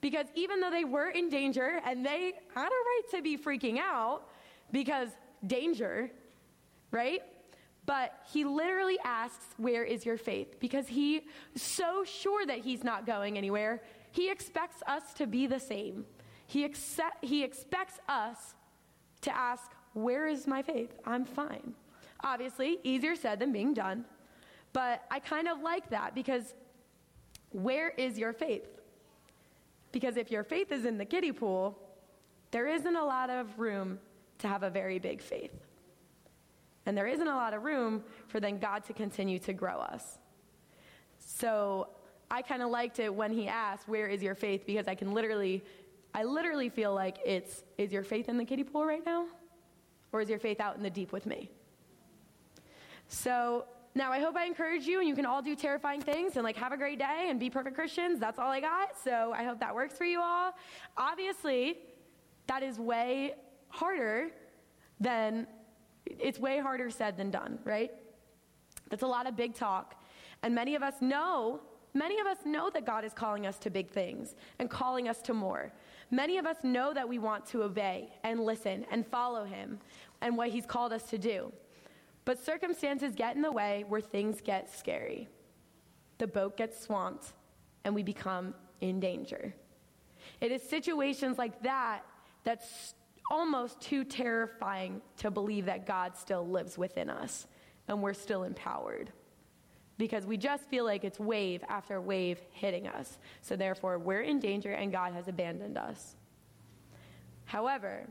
Because 0.00 0.26
even 0.34 0.60
though 0.60 0.70
they 0.70 0.84
were 0.84 1.10
in 1.10 1.28
danger 1.28 1.80
and 1.84 2.06
they 2.06 2.32
had 2.54 2.66
a 2.66 2.68
right 2.68 3.02
to 3.10 3.22
be 3.22 3.36
freaking 3.36 3.78
out 3.78 4.22
because 4.70 5.08
danger, 5.46 6.10
right? 6.90 7.22
But 7.84 8.12
he 8.32 8.44
literally 8.44 8.98
asks, 9.04 9.46
Where 9.56 9.82
is 9.82 10.06
your 10.06 10.16
faith? 10.16 10.60
Because 10.60 10.86
he's 10.86 11.22
so 11.56 12.04
sure 12.04 12.46
that 12.46 12.58
he's 12.58 12.84
not 12.84 13.06
going 13.06 13.36
anywhere. 13.36 13.82
He 14.12 14.30
expects 14.30 14.82
us 14.86 15.12
to 15.14 15.26
be 15.26 15.46
the 15.46 15.58
same. 15.58 16.04
He, 16.46 16.64
accept, 16.64 17.24
he 17.24 17.42
expects 17.42 17.98
us 18.08 18.54
to 19.22 19.36
ask, 19.36 19.72
Where 19.94 20.28
is 20.28 20.46
my 20.46 20.62
faith? 20.62 20.94
I'm 21.04 21.24
fine. 21.24 21.74
Obviously, 22.22 22.78
easier 22.84 23.16
said 23.16 23.40
than 23.40 23.52
being 23.52 23.74
done. 23.74 24.04
But 24.72 25.04
I 25.10 25.18
kind 25.18 25.48
of 25.48 25.60
like 25.60 25.90
that 25.90 26.14
because 26.14 26.54
where 27.50 27.90
is 27.90 28.18
your 28.18 28.32
faith? 28.32 28.68
Because 29.92 30.16
if 30.16 30.30
your 30.30 30.44
faith 30.44 30.70
is 30.70 30.84
in 30.84 30.98
the 30.98 31.04
kiddie 31.04 31.32
pool, 31.32 31.78
there 32.50 32.66
isn't 32.66 32.96
a 32.96 33.04
lot 33.04 33.30
of 33.30 33.58
room 33.58 33.98
to 34.38 34.48
have 34.48 34.62
a 34.62 34.70
very 34.70 34.98
big 34.98 35.20
faith. 35.20 35.52
And 36.86 36.96
there 36.96 37.06
isn't 37.06 37.26
a 37.26 37.34
lot 37.34 37.54
of 37.54 37.64
room 37.64 38.02
for 38.28 38.40
then 38.40 38.58
God 38.58 38.84
to 38.84 38.92
continue 38.92 39.38
to 39.40 39.52
grow 39.52 39.78
us. 39.78 40.18
So 41.18 41.88
I 42.30 42.42
kind 42.42 42.62
of 42.62 42.70
liked 42.70 42.98
it 42.98 43.14
when 43.14 43.32
he 43.32 43.48
asked, 43.48 43.88
Where 43.88 44.06
is 44.06 44.22
your 44.22 44.34
faith? 44.34 44.64
Because 44.66 44.88
I 44.88 44.94
can 44.94 45.12
literally, 45.12 45.62
I 46.14 46.24
literally 46.24 46.68
feel 46.68 46.94
like 46.94 47.18
it's, 47.24 47.64
Is 47.76 47.92
your 47.92 48.02
faith 48.02 48.28
in 48.28 48.38
the 48.38 48.44
kiddie 48.44 48.64
pool 48.64 48.86
right 48.86 49.04
now? 49.04 49.26
Or 50.12 50.20
is 50.22 50.30
your 50.30 50.38
faith 50.38 50.60
out 50.60 50.76
in 50.76 50.82
the 50.82 50.90
deep 50.90 51.12
with 51.12 51.26
me? 51.26 51.50
So 53.08 53.66
now, 53.98 54.12
I 54.12 54.20
hope 54.20 54.36
I 54.36 54.44
encourage 54.44 54.86
you 54.86 55.00
and 55.00 55.08
you 55.08 55.16
can 55.16 55.26
all 55.26 55.42
do 55.42 55.56
terrifying 55.56 56.00
things 56.00 56.36
and 56.36 56.44
like 56.44 56.56
have 56.56 56.70
a 56.70 56.76
great 56.76 57.00
day 57.00 57.26
and 57.30 57.40
be 57.40 57.50
perfect 57.50 57.74
Christians. 57.74 58.20
That's 58.20 58.38
all 58.38 58.48
I 58.48 58.60
got. 58.60 58.90
So 59.02 59.32
I 59.36 59.42
hope 59.42 59.58
that 59.58 59.74
works 59.74 59.98
for 59.98 60.04
you 60.04 60.20
all. 60.20 60.54
Obviously, 60.96 61.78
that 62.46 62.62
is 62.62 62.78
way 62.78 63.34
harder 63.70 64.28
than, 65.00 65.48
it's 66.06 66.38
way 66.38 66.60
harder 66.60 66.90
said 66.90 67.16
than 67.16 67.32
done, 67.32 67.58
right? 67.64 67.90
That's 68.88 69.02
a 69.02 69.06
lot 69.06 69.26
of 69.26 69.34
big 69.34 69.54
talk. 69.54 70.00
And 70.44 70.54
many 70.54 70.76
of 70.76 70.84
us 70.84 70.94
know, 71.00 71.60
many 71.92 72.20
of 72.20 72.26
us 72.28 72.38
know 72.46 72.70
that 72.70 72.86
God 72.86 73.04
is 73.04 73.12
calling 73.12 73.46
us 73.46 73.58
to 73.58 73.68
big 73.68 73.90
things 73.90 74.36
and 74.60 74.70
calling 74.70 75.08
us 75.08 75.20
to 75.22 75.34
more. 75.34 75.72
Many 76.12 76.38
of 76.38 76.46
us 76.46 76.58
know 76.62 76.94
that 76.94 77.08
we 77.08 77.18
want 77.18 77.46
to 77.46 77.64
obey 77.64 78.10
and 78.22 78.44
listen 78.44 78.86
and 78.92 79.04
follow 79.08 79.44
Him 79.44 79.80
and 80.20 80.36
what 80.36 80.50
He's 80.50 80.66
called 80.66 80.92
us 80.92 81.02
to 81.10 81.18
do. 81.18 81.52
But 82.28 82.44
circumstances 82.44 83.14
get 83.14 83.36
in 83.36 83.40
the 83.40 83.50
way 83.50 83.86
where 83.88 84.02
things 84.02 84.42
get 84.42 84.70
scary. 84.78 85.30
The 86.18 86.26
boat 86.26 86.58
gets 86.58 86.78
swamped 86.78 87.32
and 87.84 87.94
we 87.94 88.02
become 88.02 88.52
in 88.82 89.00
danger. 89.00 89.54
It 90.42 90.52
is 90.52 90.62
situations 90.62 91.38
like 91.38 91.62
that 91.62 92.02
that's 92.44 92.92
almost 93.30 93.80
too 93.80 94.04
terrifying 94.04 95.00
to 95.16 95.30
believe 95.30 95.64
that 95.64 95.86
God 95.86 96.18
still 96.18 96.46
lives 96.46 96.76
within 96.76 97.08
us 97.08 97.46
and 97.88 98.02
we're 98.02 98.12
still 98.12 98.42
empowered. 98.42 99.10
Because 99.96 100.26
we 100.26 100.36
just 100.36 100.68
feel 100.68 100.84
like 100.84 101.04
it's 101.04 101.18
wave 101.18 101.64
after 101.66 101.98
wave 101.98 102.40
hitting 102.50 102.88
us. 102.88 103.18
So 103.40 103.56
therefore, 103.56 103.98
we're 103.98 104.20
in 104.20 104.38
danger 104.38 104.72
and 104.72 104.92
God 104.92 105.14
has 105.14 105.28
abandoned 105.28 105.78
us. 105.78 106.14
However, 107.46 108.06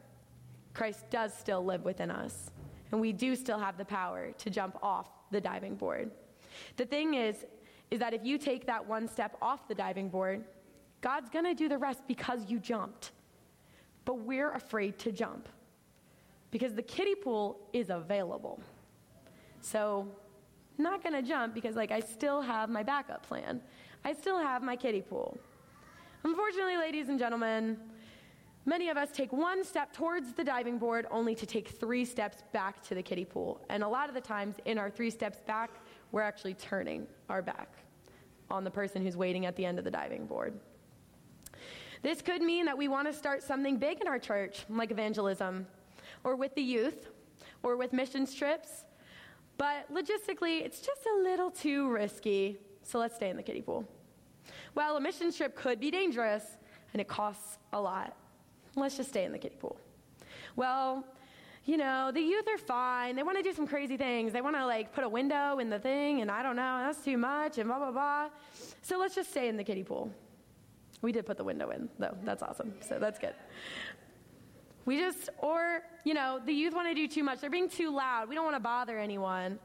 Christ 0.73 1.07
does 1.11 1.35
still 1.35 1.63
live 1.63 1.85
within 1.85 2.09
us, 2.09 2.49
and 2.91 3.01
we 3.01 3.11
do 3.11 3.35
still 3.35 3.59
have 3.59 3.77
the 3.77 3.85
power 3.85 4.31
to 4.37 4.49
jump 4.49 4.77
off 4.81 5.07
the 5.31 5.41
diving 5.41 5.75
board. 5.75 6.11
The 6.77 6.85
thing 6.85 7.13
is, 7.13 7.45
is 7.91 7.99
that 7.99 8.13
if 8.13 8.25
you 8.25 8.37
take 8.37 8.65
that 8.67 8.85
one 8.85 9.07
step 9.07 9.37
off 9.41 9.67
the 9.67 9.75
diving 9.75 10.09
board, 10.09 10.43
God's 11.01 11.29
to 11.45 11.53
do 11.53 11.69
the 11.69 11.77
rest 11.77 12.01
because 12.07 12.49
you 12.49 12.59
jumped. 12.59 13.11
But 14.05 14.19
we're 14.19 14.51
afraid 14.51 14.97
to 14.99 15.11
jump 15.11 15.47
because 16.51 16.73
the 16.73 16.81
kiddie 16.81 17.15
pool 17.15 17.59
is 17.73 17.89
available. 17.89 18.59
So, 19.61 20.07
not 20.77 21.03
to 21.13 21.27
jump 21.27 21.53
because 21.53 21.75
like 21.75 21.91
I 21.91 21.99
still 21.99 22.41
have 22.41 22.69
my 22.69 22.83
backup 22.83 23.25
plan. 23.27 23.61
I 24.05 24.13
still 24.13 24.37
have 24.37 24.61
my 24.61 24.75
kiddie 24.75 25.01
pool. 25.01 25.37
Unfortunately, 26.23 26.77
ladies 26.77 27.09
and 27.09 27.19
gentlemen, 27.19 27.77
many 28.67 28.89
of 28.89 28.97
us 28.97 29.09
take 29.11 29.31
one 29.31 29.63
step 29.63 29.93
towards 29.93 30.33
the 30.33 30.43
diving 30.43 30.77
board 30.77 31.07
only 31.09 31.33
to 31.33 31.45
take 31.45 31.69
three 31.69 32.05
steps 32.05 32.43
back 32.51 32.83
to 32.83 32.93
the 32.93 33.01
kiddie 33.01 33.25
pool. 33.25 33.61
And 33.69 33.81
a 33.81 33.87
lot 33.87 34.09
of 34.09 34.13
the 34.13 34.21
times 34.21 34.57
in 34.65 34.77
our 34.77 34.91
three 34.91 35.09
steps 35.09 35.39
back, 35.47 35.71
we're 36.11 36.21
actually 36.21 36.53
turning 36.53 37.07
our 37.29 37.41
back 37.41 37.69
on 38.51 38.63
the 38.63 38.69
person 38.69 39.01
who's 39.01 39.17
waiting 39.17 39.45
at 39.45 39.55
the 39.55 39.65
end 39.65 39.79
of 39.79 39.85
the 39.85 39.91
diving 39.91 40.27
board. 40.27 40.53
This 42.03 42.21
could 42.21 42.41
mean 42.41 42.65
that 42.65 42.77
we 42.77 42.87
want 42.87 43.07
to 43.07 43.13
start 43.13 43.41
something 43.41 43.77
big 43.77 44.01
in 44.01 44.07
our 44.07 44.19
church, 44.19 44.65
like 44.69 44.91
evangelism, 44.91 45.65
or 46.23 46.35
with 46.35 46.53
the 46.53 46.61
youth, 46.61 47.07
or 47.63 47.75
with 47.75 47.93
missions 47.93 48.35
trips. 48.35 48.85
But 49.57 49.91
logistically, 49.91 50.61
it's 50.61 50.81
just 50.81 51.01
a 51.05 51.23
little 51.23 51.49
too 51.49 51.89
risky, 51.89 52.57
so 52.83 52.99
let's 52.99 53.15
stay 53.15 53.29
in 53.29 53.37
the 53.37 53.43
kiddie 53.43 53.63
pool. 53.63 53.87
Well, 54.75 54.97
a 54.97 55.01
missions 55.01 55.35
trip 55.35 55.55
could 55.55 55.79
be 55.79 55.89
dangerous, 55.89 56.43
and 56.93 57.01
it 57.01 57.07
costs 57.07 57.57
a 57.73 57.81
lot. 57.81 58.15
Let's 58.77 58.95
just 58.95 59.09
stay 59.09 59.25
in 59.25 59.31
the 59.31 59.39
kiddie 59.39 59.55
pool. 59.55 59.75
Well, 60.55 61.03
you 61.65 61.77
know, 61.77 62.11
the 62.13 62.21
youth 62.21 62.47
are 62.47 62.57
fine. 62.57 63.15
They 63.15 63.23
want 63.23 63.37
to 63.37 63.43
do 63.43 63.51
some 63.51 63.67
crazy 63.67 63.97
things. 63.97 64.31
They 64.31 64.41
want 64.41 64.55
to 64.55 64.65
like 64.65 64.93
put 64.93 65.03
a 65.03 65.09
window 65.09 65.59
in 65.59 65.69
the 65.69 65.79
thing, 65.79 66.21
and 66.21 66.31
I 66.31 66.43
don't 66.43 66.55
know, 66.55 66.83
that's 66.85 67.03
too 67.03 67.17
much, 67.17 67.57
and 67.57 67.67
blah, 67.67 67.79
blah, 67.79 67.91
blah. 67.91 68.29
So 68.83 68.97
let's 68.97 69.15
just 69.15 69.31
stay 69.31 69.49
in 69.49 69.57
the 69.57 69.63
kiddie 69.63 69.83
pool. 69.83 70.11
We 71.01 71.11
did 71.11 71.25
put 71.25 71.37
the 71.37 71.43
window 71.43 71.71
in, 71.71 71.89
though. 71.99 72.15
That's 72.23 72.41
awesome. 72.43 72.73
So 72.87 72.99
that's 72.99 73.19
good. 73.19 73.33
We 74.85 74.97
just, 74.99 75.29
or, 75.39 75.81
you 76.05 76.13
know, 76.13 76.39
the 76.43 76.53
youth 76.53 76.73
want 76.73 76.87
to 76.87 76.93
do 76.93 77.07
too 77.07 77.23
much. 77.23 77.41
They're 77.41 77.49
being 77.49 77.69
too 77.69 77.93
loud. 77.93 78.29
We 78.29 78.35
don't 78.35 78.45
want 78.45 78.55
to 78.55 78.61
bother 78.61 78.97
anyone 78.97 79.59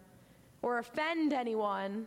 or 0.63 0.79
offend 0.79 1.33
anyone. 1.33 2.07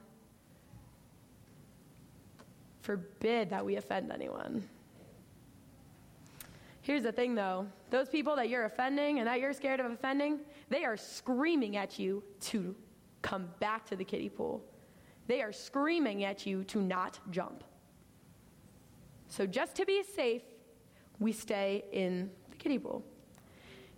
Forbid 2.81 3.51
that 3.51 3.65
we 3.65 3.77
offend 3.77 4.11
anyone. 4.11 4.67
Here's 6.85 7.01
the 7.01 7.11
thing 7.11 7.33
though 7.33 7.65
those 7.89 8.09
people 8.09 8.35
that 8.35 8.47
you're 8.47 8.65
offending 8.65 9.17
and 9.17 9.27
that 9.27 9.39
you're 9.39 9.53
scared 9.53 9.79
of 9.79 9.91
offending, 9.91 10.41
they 10.69 10.85
are 10.85 10.95
screaming 10.95 11.77
at 11.77 11.97
you 11.97 12.23
to 12.41 12.75
come 13.23 13.49
back 13.59 13.87
to 13.87 13.95
the 13.95 14.03
kiddie 14.03 14.29
pool. 14.29 14.63
They 15.25 15.41
are 15.41 15.51
screaming 15.51 16.25
at 16.25 16.45
you 16.45 16.63
to 16.65 16.79
not 16.79 17.17
jump. 17.31 17.63
So, 19.29 19.47
just 19.47 19.73
to 19.77 19.85
be 19.85 20.03
safe, 20.03 20.43
we 21.19 21.31
stay 21.31 21.85
in 21.91 22.29
the 22.51 22.57
kiddie 22.57 22.77
pool. 22.77 23.03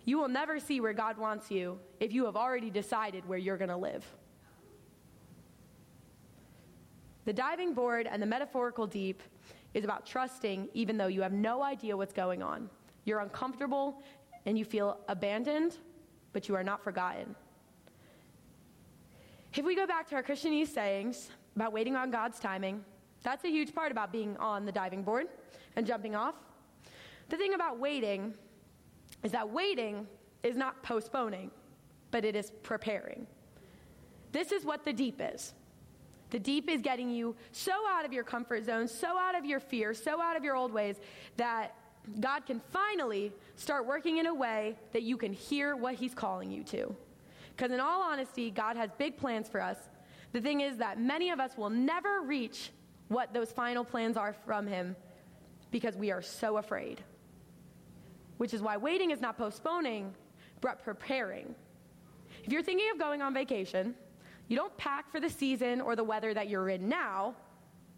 You 0.06 0.16
will 0.16 0.28
never 0.28 0.58
see 0.58 0.80
where 0.80 0.94
God 0.94 1.18
wants 1.18 1.50
you 1.50 1.78
if 2.00 2.10
you 2.14 2.24
have 2.24 2.36
already 2.36 2.70
decided 2.70 3.28
where 3.28 3.36
you're 3.36 3.58
going 3.58 3.68
to 3.68 3.76
live. 3.76 4.06
The 7.26 7.34
diving 7.34 7.74
board 7.74 8.08
and 8.10 8.22
the 8.22 8.26
metaphorical 8.26 8.86
deep 8.86 9.22
is 9.74 9.84
about 9.84 10.06
trusting 10.06 10.70
even 10.72 10.96
though 10.96 11.08
you 11.08 11.20
have 11.20 11.34
no 11.34 11.62
idea 11.62 11.94
what's 11.94 12.14
going 12.14 12.42
on. 12.42 12.70
You're 13.08 13.20
uncomfortable 13.20 14.02
and 14.44 14.58
you 14.58 14.66
feel 14.66 14.98
abandoned, 15.08 15.78
but 16.34 16.46
you 16.46 16.54
are 16.54 16.62
not 16.62 16.84
forgotten. 16.84 17.34
If 19.54 19.64
we 19.64 19.74
go 19.74 19.86
back 19.86 20.06
to 20.10 20.14
our 20.14 20.22
Christianese 20.22 20.68
sayings 20.68 21.30
about 21.56 21.72
waiting 21.72 21.96
on 21.96 22.10
God's 22.10 22.38
timing, 22.38 22.84
that's 23.22 23.44
a 23.44 23.48
huge 23.48 23.74
part 23.74 23.90
about 23.92 24.12
being 24.12 24.36
on 24.36 24.66
the 24.66 24.72
diving 24.72 25.02
board 25.02 25.26
and 25.74 25.86
jumping 25.86 26.14
off. 26.14 26.34
The 27.30 27.38
thing 27.38 27.54
about 27.54 27.78
waiting 27.78 28.34
is 29.22 29.32
that 29.32 29.48
waiting 29.48 30.06
is 30.42 30.56
not 30.56 30.82
postponing, 30.82 31.50
but 32.10 32.26
it 32.26 32.36
is 32.36 32.52
preparing. 32.62 33.26
This 34.32 34.52
is 34.52 34.66
what 34.66 34.84
the 34.84 34.92
deep 34.92 35.22
is. 35.24 35.54
The 36.28 36.38
deep 36.38 36.68
is 36.68 36.82
getting 36.82 37.10
you 37.10 37.36
so 37.52 37.72
out 37.88 38.04
of 38.04 38.12
your 38.12 38.24
comfort 38.24 38.66
zone, 38.66 38.86
so 38.86 39.16
out 39.18 39.34
of 39.34 39.46
your 39.46 39.60
fear, 39.60 39.94
so 39.94 40.20
out 40.20 40.36
of 40.36 40.44
your 40.44 40.56
old 40.56 40.74
ways 40.74 40.96
that 41.38 41.74
God 42.20 42.46
can 42.46 42.60
finally 42.70 43.32
start 43.56 43.86
working 43.86 44.18
in 44.18 44.26
a 44.26 44.34
way 44.34 44.76
that 44.92 45.02
you 45.02 45.16
can 45.16 45.32
hear 45.32 45.76
what 45.76 45.94
He's 45.94 46.14
calling 46.14 46.50
you 46.50 46.62
to. 46.64 46.94
Because, 47.56 47.72
in 47.72 47.80
all 47.80 48.02
honesty, 48.02 48.50
God 48.50 48.76
has 48.76 48.90
big 48.98 49.16
plans 49.16 49.48
for 49.48 49.60
us. 49.60 49.76
The 50.32 50.40
thing 50.40 50.60
is 50.60 50.76
that 50.78 51.00
many 51.00 51.30
of 51.30 51.40
us 51.40 51.56
will 51.56 51.70
never 51.70 52.20
reach 52.20 52.70
what 53.08 53.32
those 53.32 53.50
final 53.50 53.84
plans 53.84 54.16
are 54.16 54.32
from 54.32 54.66
Him 54.66 54.94
because 55.70 55.96
we 55.96 56.10
are 56.10 56.22
so 56.22 56.58
afraid. 56.58 57.02
Which 58.36 58.54
is 58.54 58.62
why 58.62 58.76
waiting 58.76 59.10
is 59.10 59.20
not 59.20 59.36
postponing, 59.36 60.14
but 60.60 60.82
preparing. 60.84 61.54
If 62.44 62.52
you're 62.52 62.62
thinking 62.62 62.88
of 62.92 62.98
going 62.98 63.22
on 63.22 63.34
vacation, 63.34 63.94
you 64.48 64.56
don't 64.56 64.76
pack 64.76 65.10
for 65.10 65.20
the 65.20 65.28
season 65.28 65.80
or 65.80 65.96
the 65.96 66.04
weather 66.04 66.32
that 66.32 66.48
you're 66.48 66.68
in 66.68 66.88
now, 66.88 67.34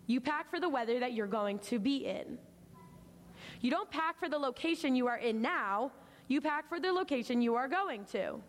you 0.07 0.21
pack 0.21 0.51
for 0.51 0.59
the 0.59 0.69
weather 0.69 0.99
that 0.99 1.13
you're 1.13 1.27
going 1.27 1.59
to 1.61 1.79
be 1.79 2.07
in. 2.07 2.39
You 3.61 3.71
don't 3.71 3.91
pack 3.91 4.19
for 4.19 4.29
the 4.29 4.39
location 4.39 4.95
you 4.95 5.07
are 5.07 5.19
in 5.19 5.43
now, 5.43 5.93
you 6.29 6.41
pack 6.41 6.69
for 6.69 6.81
the 6.81 6.93
location 6.93 7.43
you 7.43 7.55
are 7.57 7.69
going 7.69 8.05
to. 8.07 8.41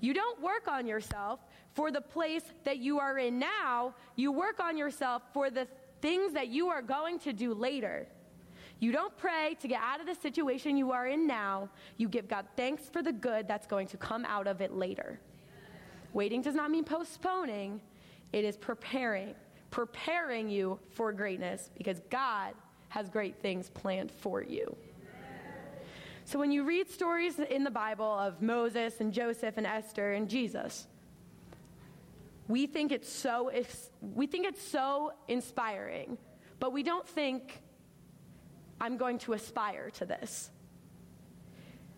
You 0.00 0.14
don't 0.14 0.40
work 0.42 0.68
on 0.68 0.86
yourself 0.86 1.40
for 1.74 1.90
the 1.90 2.00
place 2.00 2.42
that 2.64 2.78
you 2.78 2.98
are 2.98 3.18
in 3.18 3.38
now, 3.38 3.94
you 4.16 4.32
work 4.32 4.60
on 4.60 4.76
yourself 4.76 5.22
for 5.32 5.50
the 5.50 5.68
things 6.00 6.32
that 6.32 6.48
you 6.48 6.68
are 6.68 6.82
going 6.82 7.18
to 7.20 7.32
do 7.32 7.54
later. 7.54 8.06
You 8.78 8.92
don't 8.92 9.16
pray 9.16 9.56
to 9.60 9.68
get 9.68 9.80
out 9.80 10.00
of 10.00 10.06
the 10.06 10.14
situation 10.14 10.76
you 10.76 10.92
are 10.92 11.06
in 11.06 11.26
now. 11.26 11.70
You 11.96 12.08
give 12.08 12.28
God 12.28 12.46
thanks 12.56 12.88
for 12.88 13.02
the 13.02 13.12
good 13.12 13.48
that's 13.48 13.66
going 13.66 13.86
to 13.88 13.96
come 13.96 14.24
out 14.26 14.46
of 14.46 14.60
it 14.60 14.72
later. 14.72 15.18
Waiting 16.12 16.42
does 16.42 16.54
not 16.54 16.70
mean 16.70 16.84
postponing, 16.84 17.80
it 18.32 18.44
is 18.44 18.56
preparing, 18.56 19.34
preparing 19.70 20.48
you 20.48 20.78
for 20.90 21.12
greatness 21.12 21.70
because 21.76 22.00
God 22.10 22.54
has 22.96 23.10
great 23.10 23.36
things 23.42 23.68
planned 23.68 24.10
for 24.10 24.42
you. 24.42 24.74
So 26.24 26.38
when 26.38 26.50
you 26.50 26.64
read 26.64 26.88
stories 26.88 27.38
in 27.38 27.62
the 27.62 27.70
Bible 27.70 28.10
of 28.10 28.40
Moses 28.40 29.00
and 29.00 29.12
Joseph 29.12 29.58
and 29.58 29.66
Esther 29.66 30.14
and 30.14 30.30
Jesus, 30.30 30.86
we 32.48 32.66
think 32.66 32.92
it's 32.92 33.12
so 33.12 33.52
we 34.14 34.26
think 34.26 34.46
it's 34.46 34.62
so 34.62 35.12
inspiring, 35.28 36.16
but 36.58 36.72
we 36.72 36.82
don't 36.82 37.06
think 37.06 37.60
I'm 38.80 38.96
going 38.96 39.18
to 39.18 39.34
aspire 39.34 39.90
to 39.90 40.06
this. 40.06 40.50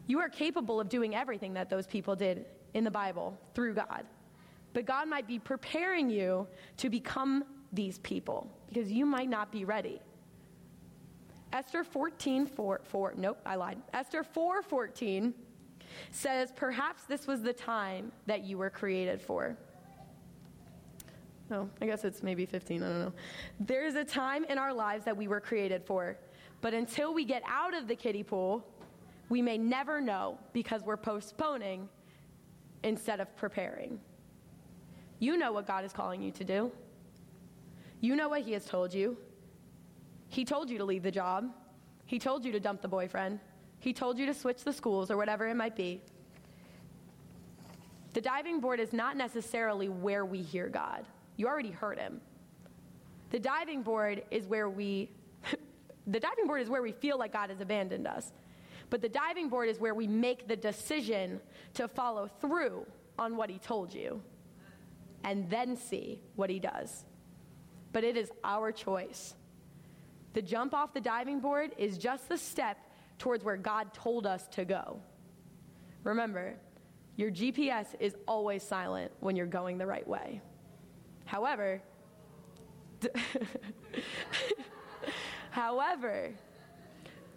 You 0.09 0.19
are 0.19 0.29
capable 0.29 0.81
of 0.81 0.89
doing 0.89 1.15
everything 1.15 1.55
that 1.55 1.71
those 1.71 1.87
people 1.87 2.17
did 2.17 2.45
in 2.75 2.83
the 2.83 2.91
Bible 2.91 3.39
through 3.55 3.75
God. 3.75 4.05
But 4.73 4.85
God 4.85 5.07
might 5.07 5.29
be 5.29 5.39
preparing 5.39 6.11
you 6.11 6.49
to 6.79 6.91
become 6.91 7.45
these 7.73 7.99
people 8.01 8.51
because 8.69 8.91
you 8.91 9.07
might 9.07 9.29
not 9.29 9.53
be 9.53 9.65
ready. 9.65 10.01
Esther 11.53 11.83
14, 11.83 12.47
4, 12.47 12.81
4, 12.85 13.15
nope, 13.17 13.39
I 13.47 13.55
lied. 13.57 13.79
Esther 13.95 14.23
4, 14.23 14.63
14 14.63 15.35
says, 16.11 16.53
Perhaps 16.55 17.05
this 17.05 17.27
was 17.27 17.43
the 17.43 17.53
time 17.53 18.13
that 18.27 18.45
you 18.45 18.59
were 18.59 18.71
created 18.71 19.21
for. 19.21 19.57
No, 21.51 21.71
I 21.81 21.87
guess 21.87 22.05
it's 22.05 22.23
maybe 22.23 22.45
15, 22.45 22.83
I 22.83 22.87
don't 22.87 22.99
know. 23.01 23.13
There's 23.61 23.95
a 23.95 24.05
time 24.05 24.45
in 24.45 24.59
our 24.59 24.75
lives 24.75 25.05
that 25.07 25.17
we 25.17 25.29
were 25.29 25.41
created 25.41 25.83
for, 25.85 26.19
but 26.61 26.75
until 26.75 27.15
we 27.15 27.25
get 27.25 27.43
out 27.47 27.75
of 27.75 27.89
the 27.89 27.97
kiddie 27.97 28.23
pool, 28.23 28.67
we 29.31 29.41
may 29.41 29.57
never 29.57 30.01
know 30.01 30.39
because 30.53 30.83
we're 30.83 30.99
postponing 30.99 31.89
instead 32.83 33.21
of 33.21 33.35
preparing. 33.37 33.99
You 35.19 35.37
know 35.37 35.53
what 35.53 35.67
God 35.67 35.85
is 35.85 35.93
calling 35.93 36.23
you 36.23 36.31
to 36.33 36.45
do. 36.45 36.73
You 38.01 38.15
know 38.15 38.29
what 38.29 38.43
He 38.43 38.53
has 38.53 38.67
told 38.67 38.93
you. 38.93 39.17
He 40.29 40.45
told 40.45 40.71
you 40.71 40.79
to 40.79 40.85
leave 40.85 41.03
the 41.03 41.11
job, 41.11 41.51
He 42.05 42.19
told 42.19 42.45
you 42.45 42.53
to 42.53 42.61
dump 42.61 42.83
the 42.83 42.89
boyfriend, 42.89 43.41
He 43.81 43.93
told 43.93 44.19
you 44.19 44.27
to 44.27 44.35
switch 44.35 44.65
the 44.65 44.73
schools 44.73 45.11
or 45.11 45.17
whatever 45.17 45.47
it 45.47 45.55
might 45.55 45.77
be. 45.77 46.03
The 48.15 48.21
diving 48.21 48.61
board 48.61 48.81
is 48.81 48.93
not 48.93 49.17
necessarily 49.17 49.89
where 49.89 50.25
we 50.25 50.43
hear 50.43 50.69
God. 50.69 51.07
You 51.37 51.47
already 51.47 51.71
heard 51.71 51.99
Him. 51.99 52.21
The 53.31 53.39
diving 53.39 53.83
board 53.83 54.23
is 54.31 54.47
where 54.47 54.69
we 54.69 55.11
the 56.07 56.21
diving 56.21 56.47
board 56.47 56.63
is 56.63 56.69
where 56.69 56.83
we 56.83 56.93
feel 56.93 57.19
like 57.19 57.33
God 57.33 57.51
has 57.51 57.61
abandoned 57.61 58.07
us. 58.07 58.33
But 58.91 59.03
the 59.03 59.09
diving 59.09 59.49
board 59.49 59.69
is 59.69 59.79
where 59.79 59.95
we 59.95 60.07
make 60.07 60.49
the 60.49 60.57
decision 60.57 61.41
to 61.75 61.89
follow 61.89 62.29
through 62.41 62.87
on 63.19 63.37
what 63.37 63.51
he 63.51 63.59
told 63.59 63.93
you 63.93 64.23
and 65.25 65.49
then 65.51 65.77
see 65.77 66.21
what 66.37 66.49
he 66.49 66.59
does. 66.59 67.05
But 67.93 68.05
it 68.05 68.17
is 68.17 68.31
our 68.45 68.73
choice. 68.73 69.35
The 70.35 70.43
jump 70.43 70.75
off 70.75 70.93
the 70.93 71.01
diving 71.01 71.41
board 71.41 71.73
is 71.79 71.99
just 71.99 72.29
the 72.29 72.37
step 72.37 72.79
towards 73.19 73.45
where 73.45 73.57
God 73.57 73.93
told 73.93 74.27
us 74.27 74.47
to 74.49 74.65
go. 74.65 75.01
Remember, 76.05 76.55
your 77.17 77.31
GPS 77.31 77.87
is 77.99 78.17
always 78.27 78.63
silent 78.63 79.11
when 79.21 79.35
you're 79.37 79.47
going 79.47 79.79
the 79.79 79.87
right 79.87 80.07
way. 80.07 80.41
However, 81.25 81.83
However, 85.51 86.31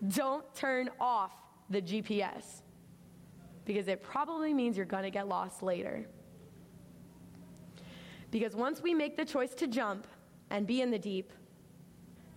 don't 0.08 0.44
turn 0.56 0.90
off 1.00 1.32
the 1.70 1.82
GPS 1.82 2.62
because 3.66 3.88
it 3.88 4.04
probably 4.04 4.54
means 4.54 4.76
you're 4.76 4.86
going 4.86 5.04
to 5.04 5.12
get 5.12 5.28
lost 5.28 5.64
later. 5.64 6.06
Because 8.32 8.56
once 8.56 8.82
we 8.82 8.94
make 8.94 9.18
the 9.18 9.26
choice 9.26 9.54
to 9.56 9.68
jump 9.68 10.08
and 10.50 10.66
be 10.66 10.82
in 10.82 10.92
the 10.92 11.00
deep, 11.00 11.32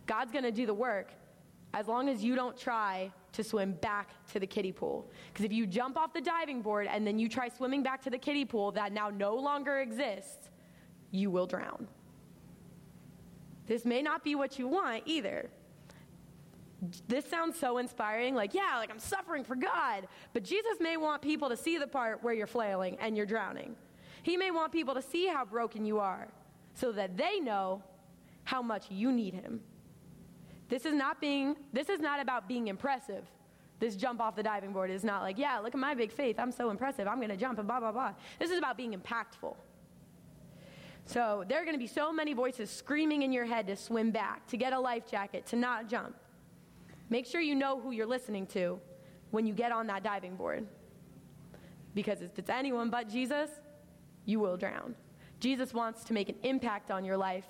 God's 0.06 0.32
going 0.32 0.44
to 0.44 0.52
do 0.52 0.66
the 0.66 0.74
work 0.74 1.12
as 1.72 1.88
long 1.88 2.08
as 2.08 2.22
you 2.22 2.34
don't 2.36 2.56
try 2.56 3.10
to 3.32 3.42
swim 3.42 3.72
back 3.72 4.10
to 4.32 4.38
the 4.38 4.46
kiddie 4.46 4.72
pool. 4.72 5.10
Because 5.32 5.44
if 5.44 5.52
you 5.52 5.66
jump 5.66 5.96
off 5.96 6.12
the 6.12 6.20
diving 6.20 6.62
board 6.62 6.86
and 6.88 7.06
then 7.06 7.18
you 7.18 7.28
try 7.28 7.48
swimming 7.48 7.82
back 7.82 8.00
to 8.02 8.10
the 8.10 8.18
kiddie 8.18 8.44
pool 8.44 8.70
that 8.72 8.92
now 8.92 9.10
no 9.10 9.34
longer 9.34 9.80
exists, 9.80 10.50
you 11.10 11.30
will 11.30 11.46
drown. 11.46 11.88
This 13.66 13.84
may 13.84 14.02
not 14.02 14.22
be 14.22 14.34
what 14.34 14.58
you 14.58 14.68
want 14.68 15.02
either. 15.06 15.50
This 17.08 17.24
sounds 17.24 17.58
so 17.58 17.78
inspiring, 17.78 18.34
like, 18.34 18.52
yeah, 18.52 18.76
like 18.76 18.90
I'm 18.90 18.98
suffering 18.98 19.42
for 19.42 19.56
God. 19.56 20.06
But 20.32 20.44
Jesus 20.44 20.78
may 20.80 20.96
want 20.96 21.22
people 21.22 21.48
to 21.48 21.56
see 21.56 21.78
the 21.78 21.86
part 21.86 22.22
where 22.22 22.34
you're 22.34 22.46
flailing 22.46 22.98
and 23.00 23.16
you're 23.16 23.26
drowning. 23.26 23.74
He 24.22 24.36
may 24.36 24.50
want 24.50 24.70
people 24.70 24.94
to 24.94 25.02
see 25.02 25.26
how 25.26 25.44
broken 25.44 25.84
you 25.84 25.98
are 25.98 26.28
so 26.74 26.92
that 26.92 27.16
they 27.16 27.40
know 27.40 27.82
how 28.44 28.62
much 28.62 28.90
you 28.90 29.10
need 29.10 29.34
Him. 29.34 29.60
This 30.68 30.86
is 30.86 30.94
not 30.94 31.20
being, 31.20 31.56
this 31.72 31.88
is 31.88 32.00
not 32.00 32.20
about 32.20 32.48
being 32.48 32.68
impressive. 32.68 33.24
This 33.80 33.96
jump 33.96 34.20
off 34.20 34.36
the 34.36 34.42
diving 34.42 34.72
board 34.72 34.90
is 34.90 35.04
not 35.04 35.22
like, 35.22 35.36
yeah, 35.36 35.58
look 35.58 35.74
at 35.74 35.80
my 35.80 35.94
big 35.94 36.12
faith. 36.12 36.38
I'm 36.38 36.52
so 36.52 36.70
impressive. 36.70 37.06
I'm 37.06 37.16
going 37.16 37.28
to 37.28 37.36
jump 37.36 37.58
and 37.58 37.66
blah, 37.66 37.80
blah, 37.80 37.92
blah. 37.92 38.12
This 38.38 38.50
is 38.50 38.58
about 38.58 38.76
being 38.76 38.94
impactful. 38.94 39.54
So 41.06 41.44
there 41.48 41.60
are 41.60 41.64
going 41.64 41.74
to 41.74 41.80
be 41.80 41.86
so 41.86 42.12
many 42.12 42.32
voices 42.32 42.70
screaming 42.70 43.22
in 43.22 43.32
your 43.32 43.44
head 43.44 43.66
to 43.66 43.76
swim 43.76 44.10
back, 44.10 44.46
to 44.48 44.56
get 44.56 44.72
a 44.72 44.78
life 44.78 45.10
jacket, 45.10 45.44
to 45.46 45.56
not 45.56 45.88
jump. 45.88 46.16
Make 47.10 47.26
sure 47.26 47.40
you 47.40 47.54
know 47.54 47.78
who 47.78 47.90
you're 47.90 48.06
listening 48.06 48.46
to 48.48 48.80
when 49.30 49.46
you 49.46 49.52
get 49.52 49.70
on 49.70 49.86
that 49.88 50.02
diving 50.02 50.36
board. 50.36 50.66
Because 51.94 52.22
if 52.22 52.38
it's 52.38 52.50
anyone 52.50 52.88
but 52.88 53.08
Jesus, 53.08 53.50
you 54.24 54.40
will 54.40 54.56
drown. 54.56 54.94
Jesus 55.40 55.74
wants 55.74 56.04
to 56.04 56.14
make 56.14 56.28
an 56.28 56.36
impact 56.42 56.90
on 56.90 57.04
your 57.04 57.16
life. 57.16 57.44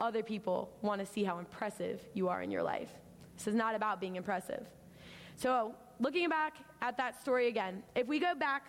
Other 0.00 0.22
people 0.22 0.70
want 0.82 1.00
to 1.00 1.06
see 1.06 1.24
how 1.24 1.38
impressive 1.38 2.00
you 2.14 2.28
are 2.28 2.42
in 2.42 2.50
your 2.50 2.62
life. 2.62 2.90
This 3.36 3.46
is 3.48 3.54
not 3.54 3.74
about 3.74 4.00
being 4.00 4.16
impressive. 4.16 4.66
So, 5.36 5.74
looking 5.98 6.28
back 6.28 6.56
at 6.80 6.96
that 6.96 7.20
story 7.20 7.48
again, 7.48 7.82
if 7.94 8.06
we 8.06 8.18
go 8.18 8.34
back 8.34 8.66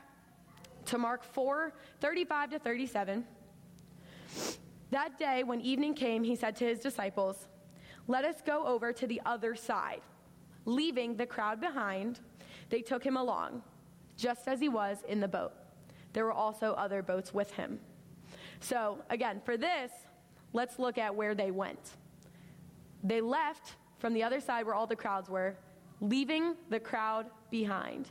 to 0.85 0.97
Mark 0.97 1.23
4 1.23 1.73
35 1.99 2.49
to 2.51 2.59
37, 2.59 3.25
that 4.91 5.17
day, 5.17 5.43
when 5.43 5.61
evening 5.61 5.93
came, 5.93 6.23
he 6.23 6.35
said 6.35 6.55
to 6.57 6.65
his 6.65 6.79
disciples, 6.79 7.47
Let 8.07 8.25
us 8.25 8.41
go 8.45 8.65
over 8.67 8.91
to 8.93 9.07
the 9.07 9.21
other 9.25 9.55
side. 9.55 10.01
Leaving 10.65 11.15
the 11.15 11.25
crowd 11.25 11.59
behind, 11.59 12.19
they 12.69 12.81
took 12.81 13.03
him 13.03 13.17
along, 13.17 13.63
just 14.17 14.47
as 14.47 14.59
he 14.59 14.69
was 14.69 14.97
in 15.07 15.21
the 15.21 15.27
boat. 15.27 15.53
There 16.13 16.25
were 16.25 16.33
also 16.33 16.73
other 16.73 17.01
boats 17.01 17.33
with 17.33 17.51
him. 17.51 17.79
So, 18.59 18.99
again, 19.09 19.41
for 19.43 19.57
this, 19.57 19.91
let's 20.53 20.79
look 20.79 20.97
at 20.97 21.15
where 21.15 21.35
they 21.35 21.51
went. 21.51 21.97
They 23.03 23.21
left 23.21 23.75
from 23.99 24.13
the 24.13 24.23
other 24.23 24.39
side 24.39 24.65
where 24.65 24.75
all 24.75 24.87
the 24.87 24.95
crowds 24.95 25.29
were, 25.29 25.55
leaving 25.99 26.55
the 26.69 26.79
crowd 26.79 27.27
behind. 27.49 28.09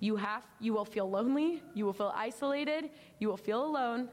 You 0.00 0.16
have 0.16 0.42
you 0.60 0.72
will 0.72 0.84
feel 0.84 1.08
lonely, 1.08 1.62
you 1.74 1.84
will 1.84 1.92
feel 1.92 2.12
isolated, 2.14 2.90
you 3.18 3.28
will 3.28 3.36
feel 3.36 3.64
alone, 3.64 4.08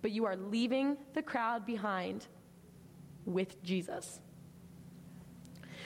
but 0.00 0.10
you 0.10 0.24
are 0.24 0.36
leaving 0.36 0.96
the 1.14 1.22
crowd 1.22 1.66
behind 1.66 2.26
with 3.24 3.62
Jesus. 3.62 4.20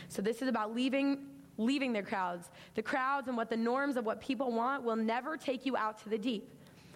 So 0.09 0.23
this 0.23 0.43
is 0.43 0.49
about 0.49 0.75
leaving 0.75 1.27
leaving 1.59 1.93
the 1.93 2.03
crowds. 2.03 2.51
The 2.75 2.83
crowds 2.83 3.29
and 3.29 3.37
what 3.37 3.49
the 3.49 3.57
norms 3.57 3.97
of 3.97 4.05
what 4.05 4.21
people 4.21 4.53
want 4.53 4.83
will 4.83 4.97
never 4.97 5.39
take 5.39 5.65
you 5.65 5.75
out 5.75 6.03
to 6.03 6.11
the 6.11 6.19
deep 6.19 6.53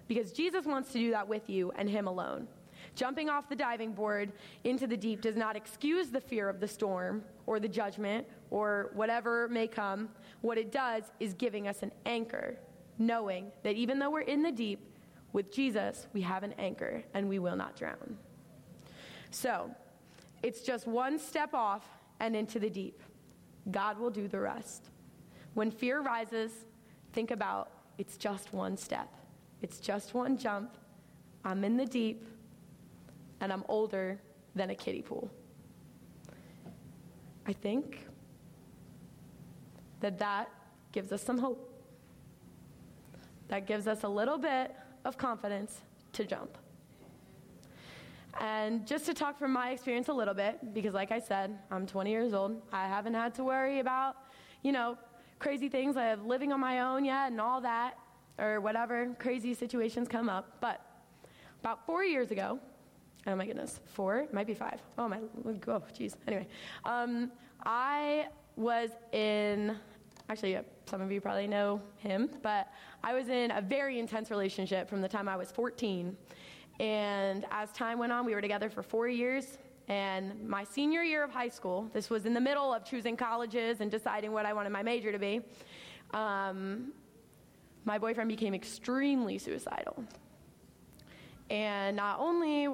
because 0.07 0.33
Jesus 0.33 0.67
wants 0.67 0.93
to 0.93 0.99
do 0.99 1.13
that 1.13 1.29
with 1.29 1.49
you 1.49 1.73
and 1.77 1.89
him 1.89 2.07
alone. 2.07 2.47
Jumping 2.95 3.29
off 3.29 3.49
the 3.49 3.57
diving 3.57 3.93
board 3.93 4.33
into 4.65 4.87
the 4.87 4.97
deep 4.97 5.21
does 5.21 5.37
not 5.37 5.57
excuse 5.57 6.11
the 6.11 6.21
fear 6.21 6.49
of 6.49 6.61
the 6.61 6.69
storm 6.69 7.25
or 7.47 7.61
the 7.61 7.69
judgment 7.69 8.27
or 8.51 8.91
whatever 8.95 9.49
may 9.49 9.67
come. 9.67 10.09
What 10.41 10.59
it 10.59 10.73
does 10.73 11.05
is 11.21 11.35
giving 11.35 11.69
us 11.69 11.83
an 11.83 11.93
anchor, 12.07 12.57
knowing 12.99 13.53
that 13.63 13.77
even 13.77 13.99
though 13.99 14.11
we're 14.11 14.21
in 14.23 14.43
the 14.43 14.53
deep, 14.53 14.91
with 15.33 15.53
Jesus, 15.53 16.07
we 16.13 16.21
have 16.23 16.43
an 16.43 16.55
anchor 16.59 17.03
and 17.15 17.29
we 17.29 17.39
will 17.39 17.57
not 17.57 17.77
drown. 17.77 18.17
So, 19.31 19.71
it's 20.43 20.63
just 20.63 20.87
one 20.87 21.19
step 21.19 21.55
off 21.55 21.87
and 22.19 22.35
into 22.35 22.59
the 22.59 22.71
deep. 22.71 23.03
God 23.71 23.99
will 23.99 24.11
do 24.11 24.27
the 24.27 24.41
rest. 24.41 24.91
When 25.55 25.71
fear 25.71 26.01
rises, 26.01 26.53
think 27.13 27.31
about 27.31 27.71
it's 27.99 28.17
just 28.17 28.53
one 28.53 28.77
step, 28.77 29.09
it's 29.63 29.79
just 29.79 30.15
one 30.15 30.37
jump. 30.37 30.77
I'm 31.45 31.65
in 31.65 31.77
the 31.77 31.87
deep, 31.87 32.27
and 33.41 33.53
I'm 33.53 33.65
older 33.69 34.21
than 34.55 34.71
a 34.71 34.75
kiddie 34.75 35.03
pool. 35.03 35.31
I 37.47 37.53
think 37.53 38.07
that 40.01 40.19
that 40.19 40.51
gives 40.93 41.13
us 41.13 41.23
some 41.23 41.39
hope. 41.39 41.67
That 43.49 43.67
gives 43.67 43.87
us 43.87 44.05
a 44.05 44.09
little 44.09 44.39
bit 44.39 44.75
of 45.05 45.19
confidence 45.19 45.81
to 46.13 46.25
jump. 46.25 46.57
And 48.41 48.87
just 48.87 49.07
to 49.07 49.15
talk 49.15 49.39
from 49.39 49.53
my 49.53 49.71
experience 49.71 50.09
a 50.09 50.13
little 50.13 50.35
bit, 50.35 50.73
because 50.73 50.95
like 50.95 51.11
I 51.11 51.19
said, 51.19 51.59
I'm 51.71 51.87
20 51.87 52.11
years 52.11 52.33
old. 52.33 52.63
I 52.73 52.87
haven't 52.87 53.15
had 53.15 53.35
to 53.35 53.45
worry 53.45 53.81
about, 53.81 54.17
you 54.63 54.73
know, 54.73 54.97
crazy 55.39 55.69
things 55.69 55.97
I 55.97 56.05
like 56.05 56.25
living 56.25 56.53
on 56.53 56.61
my 56.61 56.81
own 56.81 57.05
yet 57.05 57.33
and 57.33 57.41
all 57.41 57.61
that, 57.63 57.99
or 58.39 58.61
whatever 58.61 59.15
crazy 59.19 59.55
situations 59.55 60.07
come 60.07 60.29
up. 60.29 60.59
But 60.61 60.81
about 61.61 61.85
four 61.87 62.05
years 62.05 62.31
ago, 62.31 62.61
oh 63.27 63.37
my 63.37 63.47
goodness, 63.47 63.81
four, 63.85 64.27
might 64.33 64.47
be 64.47 64.55
five. 64.55 64.81
Oh 64.99 65.09
my, 65.09 65.19
oh 65.47 65.83
jeez. 65.99 66.15
Anyway, 66.27 66.47
um, 66.85 67.31
I 67.65 68.27
was 68.57 68.91
in 69.13 69.77
Actually, 70.31 70.53
yeah, 70.53 70.63
some 70.87 71.01
of 71.01 71.11
you 71.11 71.21
probably 71.21 71.49
know 71.49 71.81
him, 71.97 72.31
but 72.41 72.69
I 73.03 73.15
was 73.15 73.29
in 73.29 73.51
a 73.51 73.61
very 73.61 73.99
intense 73.99 74.31
relationship 74.31 74.89
from 74.89 75.01
the 75.01 75.09
time 75.09 75.29
I 75.29 75.37
was 75.37 75.51
14. 75.51 76.17
And 76.79 77.45
as 77.51 77.73
time 77.73 77.99
went 77.99 78.13
on, 78.13 78.25
we 78.25 78.33
were 78.33 78.41
together 78.41 78.71
for 78.71 78.85
four 78.85 79.09
years. 79.09 79.59
And 79.89 80.49
my 80.49 80.63
senior 80.63 81.03
year 81.03 81.25
of 81.25 81.33
high 81.33 81.49
school, 81.49 81.91
this 81.93 82.11
was 82.11 82.27
in 82.27 82.33
the 82.33 82.41
middle 82.41 82.73
of 82.73 82.85
choosing 82.85 83.17
colleges 83.17 83.81
and 83.81 83.91
deciding 83.91 84.31
what 84.31 84.47
I 84.47 84.53
wanted 84.53 84.71
my 84.71 84.85
major 84.85 85.11
to 85.11 85.19
be, 85.19 85.41
um, 86.15 86.93
my 87.85 87.99
boyfriend 87.99 88.29
became 88.29 88.55
extremely 88.55 89.37
suicidal. 89.37 90.05
And 91.51 91.97
not 91.97 92.21
only 92.21 92.69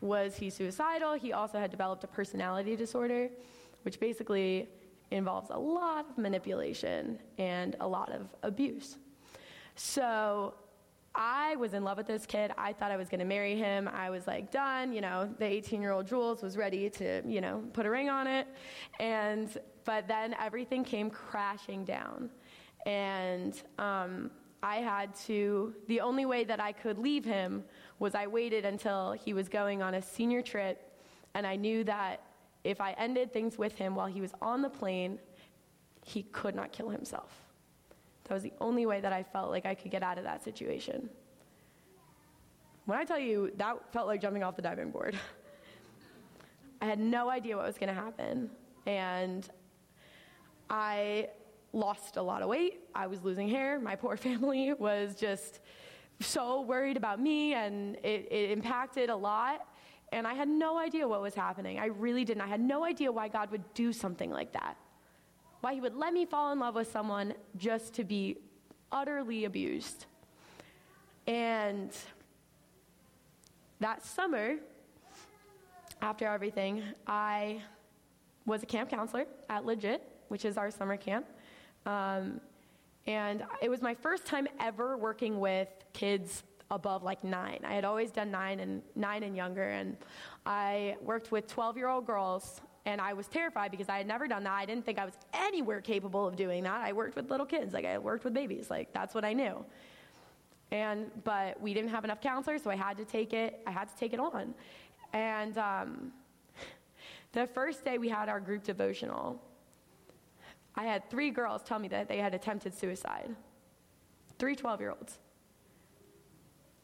was 0.00 0.36
he 0.36 0.50
suicidal, 0.50 1.14
he 1.14 1.32
also 1.32 1.58
had 1.58 1.70
developed 1.70 2.04
a 2.04 2.06
personality 2.06 2.76
disorder, 2.76 3.28
which 3.82 4.00
basically 4.00 4.68
involves 5.10 5.50
a 5.50 5.58
lot 5.58 6.06
of 6.08 6.18
manipulation 6.18 7.18
and 7.38 7.76
a 7.80 7.86
lot 7.86 8.10
of 8.12 8.28
abuse. 8.42 8.96
So 9.74 10.54
I 11.14 11.56
was 11.56 11.74
in 11.74 11.82
love 11.82 11.96
with 11.96 12.06
this 12.06 12.26
kid. 12.26 12.52
I 12.56 12.72
thought 12.72 12.90
I 12.90 12.96
was 12.96 13.08
going 13.08 13.20
to 13.20 13.26
marry 13.26 13.56
him. 13.56 13.88
I 13.88 14.10
was 14.10 14.26
like, 14.26 14.50
done. 14.50 14.92
You 14.92 15.00
know, 15.00 15.28
the 15.38 15.44
18 15.44 15.82
year 15.82 15.90
old 15.92 16.06
Jules 16.06 16.42
was 16.42 16.56
ready 16.56 16.88
to, 16.90 17.22
you 17.26 17.40
know, 17.40 17.64
put 17.72 17.86
a 17.86 17.90
ring 17.90 18.08
on 18.08 18.26
it. 18.26 18.46
And, 19.00 19.48
but 19.84 20.06
then 20.06 20.34
everything 20.40 20.84
came 20.84 21.10
crashing 21.10 21.84
down. 21.84 22.30
And 22.86 23.60
um, 23.78 24.30
I 24.62 24.76
had 24.76 25.14
to, 25.26 25.74
the 25.88 26.00
only 26.00 26.26
way 26.26 26.44
that 26.44 26.60
I 26.60 26.72
could 26.72 26.98
leave 26.98 27.24
him 27.24 27.64
was 28.00 28.16
I 28.16 28.26
waited 28.26 28.64
until 28.64 29.12
he 29.12 29.32
was 29.32 29.48
going 29.48 29.82
on 29.82 29.94
a 29.94 30.02
senior 30.02 30.42
trip, 30.42 30.92
and 31.34 31.46
I 31.46 31.54
knew 31.54 31.84
that 31.84 32.22
if 32.64 32.80
I 32.80 32.92
ended 32.92 33.32
things 33.32 33.56
with 33.56 33.76
him 33.76 33.94
while 33.94 34.06
he 34.06 34.20
was 34.20 34.32
on 34.42 34.62
the 34.62 34.68
plane, 34.68 35.20
he 36.04 36.24
could 36.24 36.56
not 36.56 36.72
kill 36.72 36.88
himself. 36.88 37.30
That 38.24 38.34
was 38.34 38.42
the 38.42 38.52
only 38.60 38.86
way 38.86 39.00
that 39.00 39.12
I 39.12 39.22
felt 39.22 39.50
like 39.50 39.66
I 39.66 39.74
could 39.74 39.90
get 39.90 40.02
out 40.02 40.18
of 40.18 40.24
that 40.24 40.42
situation. 40.42 41.08
When 42.86 42.98
I 42.98 43.04
tell 43.04 43.18
you, 43.18 43.52
that 43.56 43.92
felt 43.92 44.06
like 44.06 44.20
jumping 44.20 44.42
off 44.42 44.56
the 44.56 44.62
diving 44.62 44.90
board. 44.90 45.16
I 46.80 46.86
had 46.86 46.98
no 46.98 47.28
idea 47.28 47.56
what 47.56 47.66
was 47.66 47.76
going 47.76 47.94
to 47.94 48.00
happen. 48.00 48.50
And 48.86 49.48
I 50.70 51.28
lost 51.72 52.16
a 52.16 52.22
lot 52.22 52.42
of 52.42 52.48
weight. 52.48 52.80
I 52.94 53.06
was 53.06 53.22
losing 53.22 53.48
hair. 53.48 53.78
My 53.78 53.94
poor 53.94 54.16
family 54.28 54.72
was 54.72 55.14
just 55.14 55.60
so 56.20 56.62
worried 56.62 56.96
about 56.96 57.20
me, 57.20 57.54
and 57.54 57.96
it, 57.96 58.28
it, 58.30 58.50
impacted 58.50 59.10
a 59.10 59.16
lot. 59.16 59.66
And 60.12 60.26
I 60.26 60.34
had 60.34 60.48
no 60.48 60.78
idea 60.78 61.06
what 61.06 61.22
was 61.22 61.34
happening. 61.34 61.78
I 61.78 61.86
really 61.86 62.24
didn't. 62.24 62.42
I 62.42 62.46
had 62.48 62.60
no 62.60 62.84
idea 62.84 63.10
why 63.12 63.28
God 63.28 63.50
would 63.50 63.62
do 63.74 63.92
something 63.92 64.30
like 64.30 64.52
that. 64.52 64.76
Why 65.60 65.74
He 65.74 65.80
would 65.80 65.94
let 65.94 66.12
me 66.12 66.24
fall 66.26 66.52
in 66.52 66.58
love 66.58 66.74
with 66.74 66.90
someone 66.90 67.34
just 67.56 67.94
to 67.94 68.04
be 68.04 68.38
utterly 68.90 69.44
abused. 69.44 70.06
And 71.26 71.90
that 73.78 74.04
summer, 74.04 74.56
after 76.02 76.26
everything, 76.26 76.82
I 77.06 77.62
was 78.46 78.62
a 78.62 78.66
camp 78.66 78.90
counselor 78.90 79.26
at 79.48 79.64
Legit, 79.64 80.02
which 80.28 80.44
is 80.44 80.56
our 80.58 80.70
summer 80.70 80.96
camp. 80.96 81.26
Um, 81.86 82.40
and 83.06 83.44
it 83.62 83.68
was 83.68 83.82
my 83.82 83.94
first 83.94 84.26
time 84.26 84.46
ever 84.58 84.96
working 84.96 85.40
with 85.40 85.68
kids 85.92 86.42
above 86.70 87.02
like 87.02 87.24
nine. 87.24 87.60
I 87.64 87.74
had 87.74 87.84
always 87.84 88.10
done 88.10 88.30
nine 88.30 88.60
and 88.60 88.82
nine 88.94 89.22
and 89.22 89.36
younger, 89.36 89.68
and 89.70 89.96
I 90.46 90.96
worked 91.02 91.32
with 91.32 91.46
12 91.48 91.76
year 91.76 91.88
old 91.88 92.06
girls. 92.06 92.60
And 92.86 92.98
I 92.98 93.12
was 93.12 93.26
terrified 93.26 93.70
because 93.70 93.90
I 93.90 93.98
had 93.98 94.06
never 94.06 94.26
done 94.26 94.42
that. 94.44 94.54
I 94.54 94.64
didn't 94.64 94.86
think 94.86 94.98
I 94.98 95.04
was 95.04 95.12
anywhere 95.34 95.82
capable 95.82 96.26
of 96.26 96.34
doing 96.34 96.62
that. 96.64 96.80
I 96.80 96.92
worked 96.94 97.14
with 97.14 97.30
little 97.30 97.44
kids, 97.44 97.74
like 97.74 97.84
I 97.84 97.98
worked 97.98 98.24
with 98.24 98.32
babies, 98.32 98.70
like 98.70 98.90
that's 98.94 99.14
what 99.14 99.22
I 99.22 99.34
knew. 99.34 99.64
And 100.72 101.10
but 101.24 101.60
we 101.60 101.74
didn't 101.74 101.90
have 101.90 102.04
enough 102.04 102.22
counselors, 102.22 102.62
so 102.62 102.70
I 102.70 102.76
had 102.76 102.96
to 102.96 103.04
take 103.04 103.34
it. 103.34 103.60
I 103.66 103.70
had 103.70 103.88
to 103.88 103.96
take 103.96 104.14
it 104.14 104.20
on. 104.20 104.54
And 105.12 105.58
um, 105.58 106.12
the 107.32 107.46
first 107.48 107.84
day 107.84 107.98
we 107.98 108.08
had 108.08 108.30
our 108.30 108.40
group 108.40 108.64
devotional, 108.64 109.42
I 110.74 110.84
had 110.84 111.08
three 111.10 111.30
girls 111.30 111.62
tell 111.62 111.78
me 111.78 111.88
that 111.88 112.08
they 112.08 112.18
had 112.18 112.34
attempted 112.34 112.74
suicide. 112.74 113.34
Three 114.38 114.56
12 114.56 114.80
year 114.80 114.90
olds. 114.90 115.18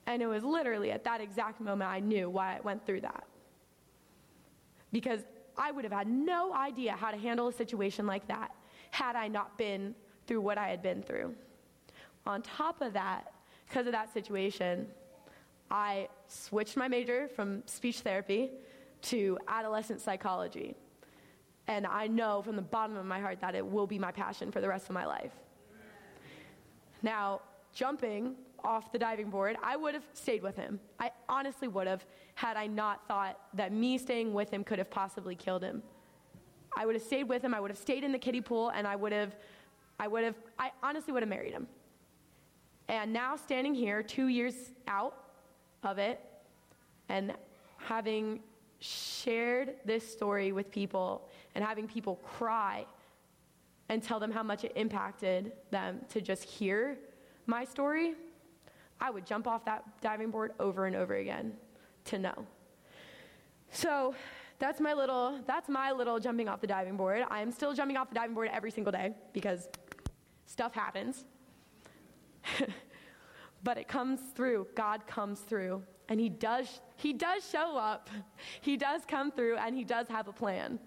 And 0.06 0.22
it 0.22 0.26
was 0.26 0.44
literally 0.44 0.92
at 0.92 1.04
that 1.04 1.20
exact 1.20 1.60
moment 1.60 1.90
I 1.90 2.00
knew 2.00 2.30
why 2.30 2.56
I 2.56 2.60
went 2.60 2.86
through 2.86 3.00
that. 3.02 3.24
Because 4.92 5.20
I 5.56 5.70
would 5.72 5.84
have 5.84 5.92
had 5.92 6.06
no 6.06 6.54
idea 6.54 6.92
how 6.92 7.10
to 7.10 7.16
handle 7.16 7.48
a 7.48 7.52
situation 7.52 8.06
like 8.06 8.26
that 8.28 8.52
had 8.90 9.16
I 9.16 9.28
not 9.28 9.58
been 9.58 9.94
through 10.26 10.40
what 10.40 10.58
I 10.58 10.68
had 10.68 10.82
been 10.82 11.02
through. 11.02 11.34
On 12.26 12.42
top 12.42 12.80
of 12.82 12.92
that, 12.92 13.32
because 13.68 13.86
of 13.86 13.92
that 13.92 14.12
situation, 14.12 14.86
I 15.70 16.08
switched 16.28 16.76
my 16.76 16.88
major 16.88 17.28
from 17.34 17.62
speech 17.66 18.00
therapy 18.00 18.50
to 19.02 19.38
adolescent 19.48 20.00
psychology. 20.00 20.76
And 21.68 21.86
I 21.86 22.06
know 22.06 22.42
from 22.42 22.56
the 22.56 22.62
bottom 22.62 22.96
of 22.96 23.04
my 23.04 23.20
heart 23.20 23.40
that 23.40 23.54
it 23.54 23.66
will 23.66 23.86
be 23.86 23.98
my 23.98 24.12
passion 24.12 24.52
for 24.52 24.60
the 24.60 24.68
rest 24.68 24.88
of 24.88 24.94
my 24.94 25.04
life. 25.04 25.32
Now, 27.02 27.40
jumping 27.72 28.34
off 28.64 28.90
the 28.92 28.98
diving 28.98 29.30
board, 29.30 29.56
I 29.62 29.76
would 29.76 29.94
have 29.94 30.04
stayed 30.12 30.42
with 30.42 30.56
him. 30.56 30.80
I 30.98 31.10
honestly 31.28 31.68
would 31.68 31.86
have, 31.86 32.04
had 32.34 32.56
I 32.56 32.66
not 32.66 33.06
thought 33.06 33.38
that 33.54 33.72
me 33.72 33.98
staying 33.98 34.32
with 34.32 34.50
him 34.50 34.64
could 34.64 34.78
have 34.78 34.90
possibly 34.90 35.34
killed 35.34 35.62
him. 35.62 35.82
I 36.76 36.84
would 36.84 36.94
have 36.94 37.02
stayed 37.02 37.24
with 37.24 37.42
him, 37.42 37.54
I 37.54 37.60
would 37.60 37.70
have 37.70 37.78
stayed 37.78 38.04
in 38.04 38.12
the 38.12 38.18
kiddie 38.18 38.40
pool, 38.40 38.70
and 38.70 38.86
I 38.86 38.96
would 38.96 39.12
have, 39.12 39.34
I 39.98 40.08
would 40.08 40.24
have, 40.24 40.34
I 40.58 40.72
honestly 40.82 41.12
would 41.12 41.22
have 41.22 41.30
married 41.30 41.52
him. 41.52 41.66
And 42.88 43.12
now 43.12 43.36
standing 43.36 43.74
here, 43.74 44.02
two 44.02 44.28
years 44.28 44.54
out 44.86 45.16
of 45.82 45.98
it, 45.98 46.20
and 47.08 47.34
having 47.78 48.40
shared 48.80 49.74
this 49.84 50.06
story 50.06 50.52
with 50.52 50.70
people 50.70 51.28
and 51.56 51.64
having 51.64 51.88
people 51.88 52.16
cry 52.16 52.84
and 53.88 54.02
tell 54.02 54.20
them 54.20 54.30
how 54.30 54.42
much 54.42 54.62
it 54.62 54.72
impacted 54.76 55.52
them 55.70 56.00
to 56.10 56.20
just 56.20 56.44
hear 56.44 56.98
my 57.46 57.64
story, 57.64 58.14
I 59.00 59.10
would 59.10 59.24
jump 59.24 59.46
off 59.46 59.64
that 59.64 59.82
diving 60.02 60.30
board 60.30 60.52
over 60.60 60.84
and 60.84 60.94
over 60.94 61.14
again 61.14 61.54
to 62.04 62.18
know. 62.18 62.46
So 63.70 64.14
that's 64.58 64.80
my 64.80 64.92
little 64.92 65.40
that's 65.46 65.68
my 65.68 65.92
little 65.92 66.18
jumping 66.20 66.46
off 66.46 66.60
the 66.60 66.66
diving 66.66 66.96
board. 66.98 67.24
I 67.30 67.40
am 67.40 67.50
still 67.50 67.72
jumping 67.72 67.96
off 67.96 68.10
the 68.10 68.14
diving 68.14 68.34
board 68.34 68.50
every 68.52 68.70
single 68.70 68.92
day 68.92 69.14
because 69.32 69.68
stuff 70.44 70.74
happens. 70.74 71.24
but 73.64 73.78
it 73.78 73.88
comes 73.88 74.20
through. 74.34 74.66
God 74.74 75.06
comes 75.06 75.40
through. 75.40 75.82
And 76.08 76.20
he 76.20 76.28
does 76.28 76.80
he 76.96 77.14
does 77.14 77.48
show 77.48 77.78
up. 77.78 78.10
He 78.60 78.76
does 78.76 79.02
come 79.08 79.32
through 79.32 79.56
and 79.56 79.74
he 79.74 79.84
does 79.84 80.06
have 80.08 80.28
a 80.28 80.32
plan. 80.32 80.78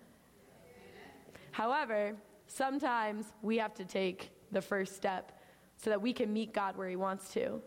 However, 1.51 2.15
sometimes 2.47 3.25
we 3.41 3.57
have 3.57 3.73
to 3.75 3.85
take 3.85 4.31
the 4.51 4.61
first 4.61 4.95
step 4.95 5.39
so 5.77 5.89
that 5.89 6.01
we 6.01 6.13
can 6.13 6.31
meet 6.33 6.53
God 6.53 6.75
where 6.77 6.89
he 6.89 6.95
wants 6.95 7.31
to. 7.33 7.61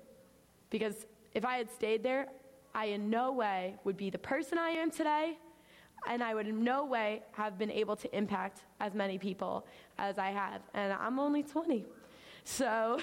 Because 0.70 1.06
if 1.34 1.44
I 1.44 1.56
had 1.56 1.70
stayed 1.70 2.02
there, 2.02 2.28
I 2.74 2.86
in 2.86 3.10
no 3.10 3.32
way 3.32 3.76
would 3.84 3.96
be 3.96 4.10
the 4.10 4.18
person 4.18 4.58
I 4.58 4.70
am 4.70 4.90
today, 4.90 5.38
and 6.08 6.22
I 6.22 6.34
would 6.34 6.46
in 6.46 6.64
no 6.64 6.84
way 6.84 7.22
have 7.32 7.58
been 7.58 7.70
able 7.70 7.96
to 7.96 8.16
impact 8.16 8.62
as 8.80 8.94
many 8.94 9.18
people 9.18 9.66
as 9.98 10.18
I 10.18 10.30
have. 10.30 10.62
And 10.74 10.92
I'm 10.92 11.18
only 11.18 11.42
20. 11.42 11.84
So, 12.44 12.98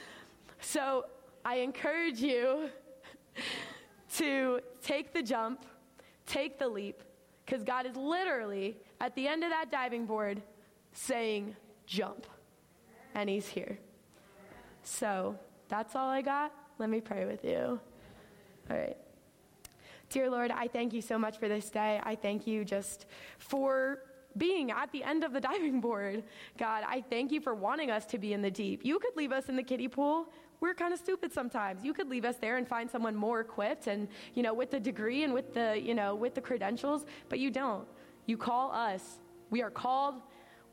so 0.60 1.06
I 1.44 1.56
encourage 1.56 2.20
you 2.20 2.70
to 4.16 4.60
take 4.82 5.12
the 5.12 5.22
jump, 5.22 5.66
take 6.26 6.58
the 6.58 6.68
leap, 6.68 7.02
because 7.44 7.62
God 7.64 7.86
is 7.86 7.96
literally 7.96 8.76
at 9.00 9.14
the 9.14 9.28
end 9.28 9.44
of 9.44 9.50
that 9.50 9.70
diving 9.70 10.06
board 10.06 10.42
saying, 10.92 11.56
jump. 11.86 12.26
And 13.14 13.28
He's 13.28 13.46
here. 13.46 13.78
So 14.82 15.38
that's 15.68 15.94
all 15.94 16.08
I 16.08 16.22
got. 16.22 16.52
Let 16.78 16.90
me 16.90 17.00
pray 17.00 17.24
with 17.24 17.44
you. 17.44 17.80
All 18.70 18.76
right. 18.76 18.96
Dear 20.10 20.30
Lord, 20.30 20.50
I 20.50 20.68
thank 20.68 20.92
you 20.92 21.00
so 21.00 21.18
much 21.18 21.38
for 21.38 21.48
this 21.48 21.70
day. 21.70 22.00
I 22.02 22.14
thank 22.14 22.46
you 22.46 22.64
just 22.64 23.06
for 23.38 24.00
being 24.36 24.70
at 24.70 24.90
the 24.92 25.02
end 25.02 25.24
of 25.24 25.32
the 25.32 25.40
diving 25.52 25.80
board. 25.80 26.24
God, 26.58 26.84
I 26.86 27.02
thank 27.08 27.32
you 27.32 27.40
for 27.40 27.54
wanting 27.54 27.90
us 27.90 28.04
to 28.06 28.18
be 28.18 28.32
in 28.32 28.42
the 28.42 28.50
deep. 28.50 28.84
You 28.84 28.98
could 28.98 29.16
leave 29.16 29.32
us 29.32 29.48
in 29.48 29.56
the 29.56 29.62
kiddie 29.62 29.88
pool. 29.88 30.28
We're 30.64 30.72
kind 30.72 30.94
of 30.94 30.98
stupid 30.98 31.30
sometimes. 31.30 31.84
You 31.84 31.92
could 31.92 32.08
leave 32.08 32.24
us 32.24 32.36
there 32.40 32.56
and 32.56 32.66
find 32.66 32.90
someone 32.90 33.14
more 33.14 33.40
equipped 33.40 33.86
and, 33.86 34.08
you 34.32 34.42
know, 34.42 34.54
with 34.54 34.70
the 34.70 34.80
degree 34.80 35.22
and 35.22 35.34
with 35.34 35.52
the, 35.52 35.78
you 35.78 35.94
know, 35.94 36.14
with 36.14 36.34
the 36.34 36.40
credentials, 36.40 37.04
but 37.28 37.38
you 37.38 37.50
don't. 37.50 37.86
You 38.24 38.38
call 38.38 38.72
us. 38.72 39.18
We 39.50 39.60
are 39.60 39.68
called. 39.68 40.22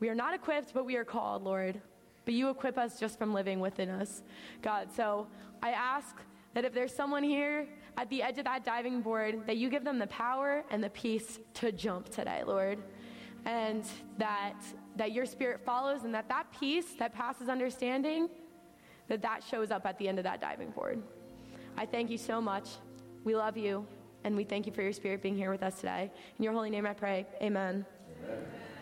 We 0.00 0.08
are 0.08 0.14
not 0.14 0.32
equipped, 0.32 0.72
but 0.72 0.86
we 0.86 0.96
are 0.96 1.04
called, 1.04 1.44
Lord. 1.44 1.78
But 2.24 2.32
you 2.32 2.48
equip 2.48 2.78
us 2.78 2.98
just 2.98 3.18
from 3.18 3.34
living 3.34 3.60
within 3.60 3.90
us, 3.90 4.22
God. 4.62 4.88
So 4.96 5.26
I 5.62 5.72
ask 5.72 6.16
that 6.54 6.64
if 6.64 6.72
there's 6.72 6.94
someone 6.94 7.22
here 7.22 7.68
at 7.98 8.08
the 8.08 8.22
edge 8.22 8.38
of 8.38 8.46
that 8.46 8.64
diving 8.64 9.02
board, 9.02 9.46
that 9.46 9.58
you 9.58 9.68
give 9.68 9.84
them 9.84 9.98
the 9.98 10.06
power 10.06 10.64
and 10.70 10.82
the 10.82 10.88
peace 10.88 11.38
to 11.52 11.70
jump 11.70 12.08
today, 12.08 12.44
Lord. 12.46 12.78
And 13.44 13.84
that, 14.16 14.56
that 14.96 15.12
your 15.12 15.26
spirit 15.26 15.60
follows 15.66 16.04
and 16.04 16.14
that 16.14 16.30
that 16.30 16.46
peace 16.58 16.94
that 16.98 17.12
passes 17.12 17.50
understanding, 17.50 18.30
that 19.08 19.22
that 19.22 19.42
shows 19.42 19.70
up 19.70 19.86
at 19.86 19.98
the 19.98 20.08
end 20.08 20.18
of 20.18 20.24
that 20.24 20.40
diving 20.40 20.70
board. 20.70 21.02
I 21.76 21.86
thank 21.86 22.10
you 22.10 22.18
so 22.18 22.40
much. 22.40 22.68
We 23.24 23.34
love 23.34 23.56
you, 23.56 23.86
and 24.24 24.36
we 24.36 24.44
thank 24.44 24.66
you 24.66 24.72
for 24.72 24.82
your 24.82 24.92
spirit 24.92 25.22
being 25.22 25.36
here 25.36 25.50
with 25.50 25.62
us 25.62 25.76
today. 25.76 26.10
In 26.38 26.44
your 26.44 26.52
holy 26.52 26.70
name 26.70 26.86
I 26.86 26.94
pray. 26.94 27.26
Amen. 27.40 27.84
Amen. 28.24 28.61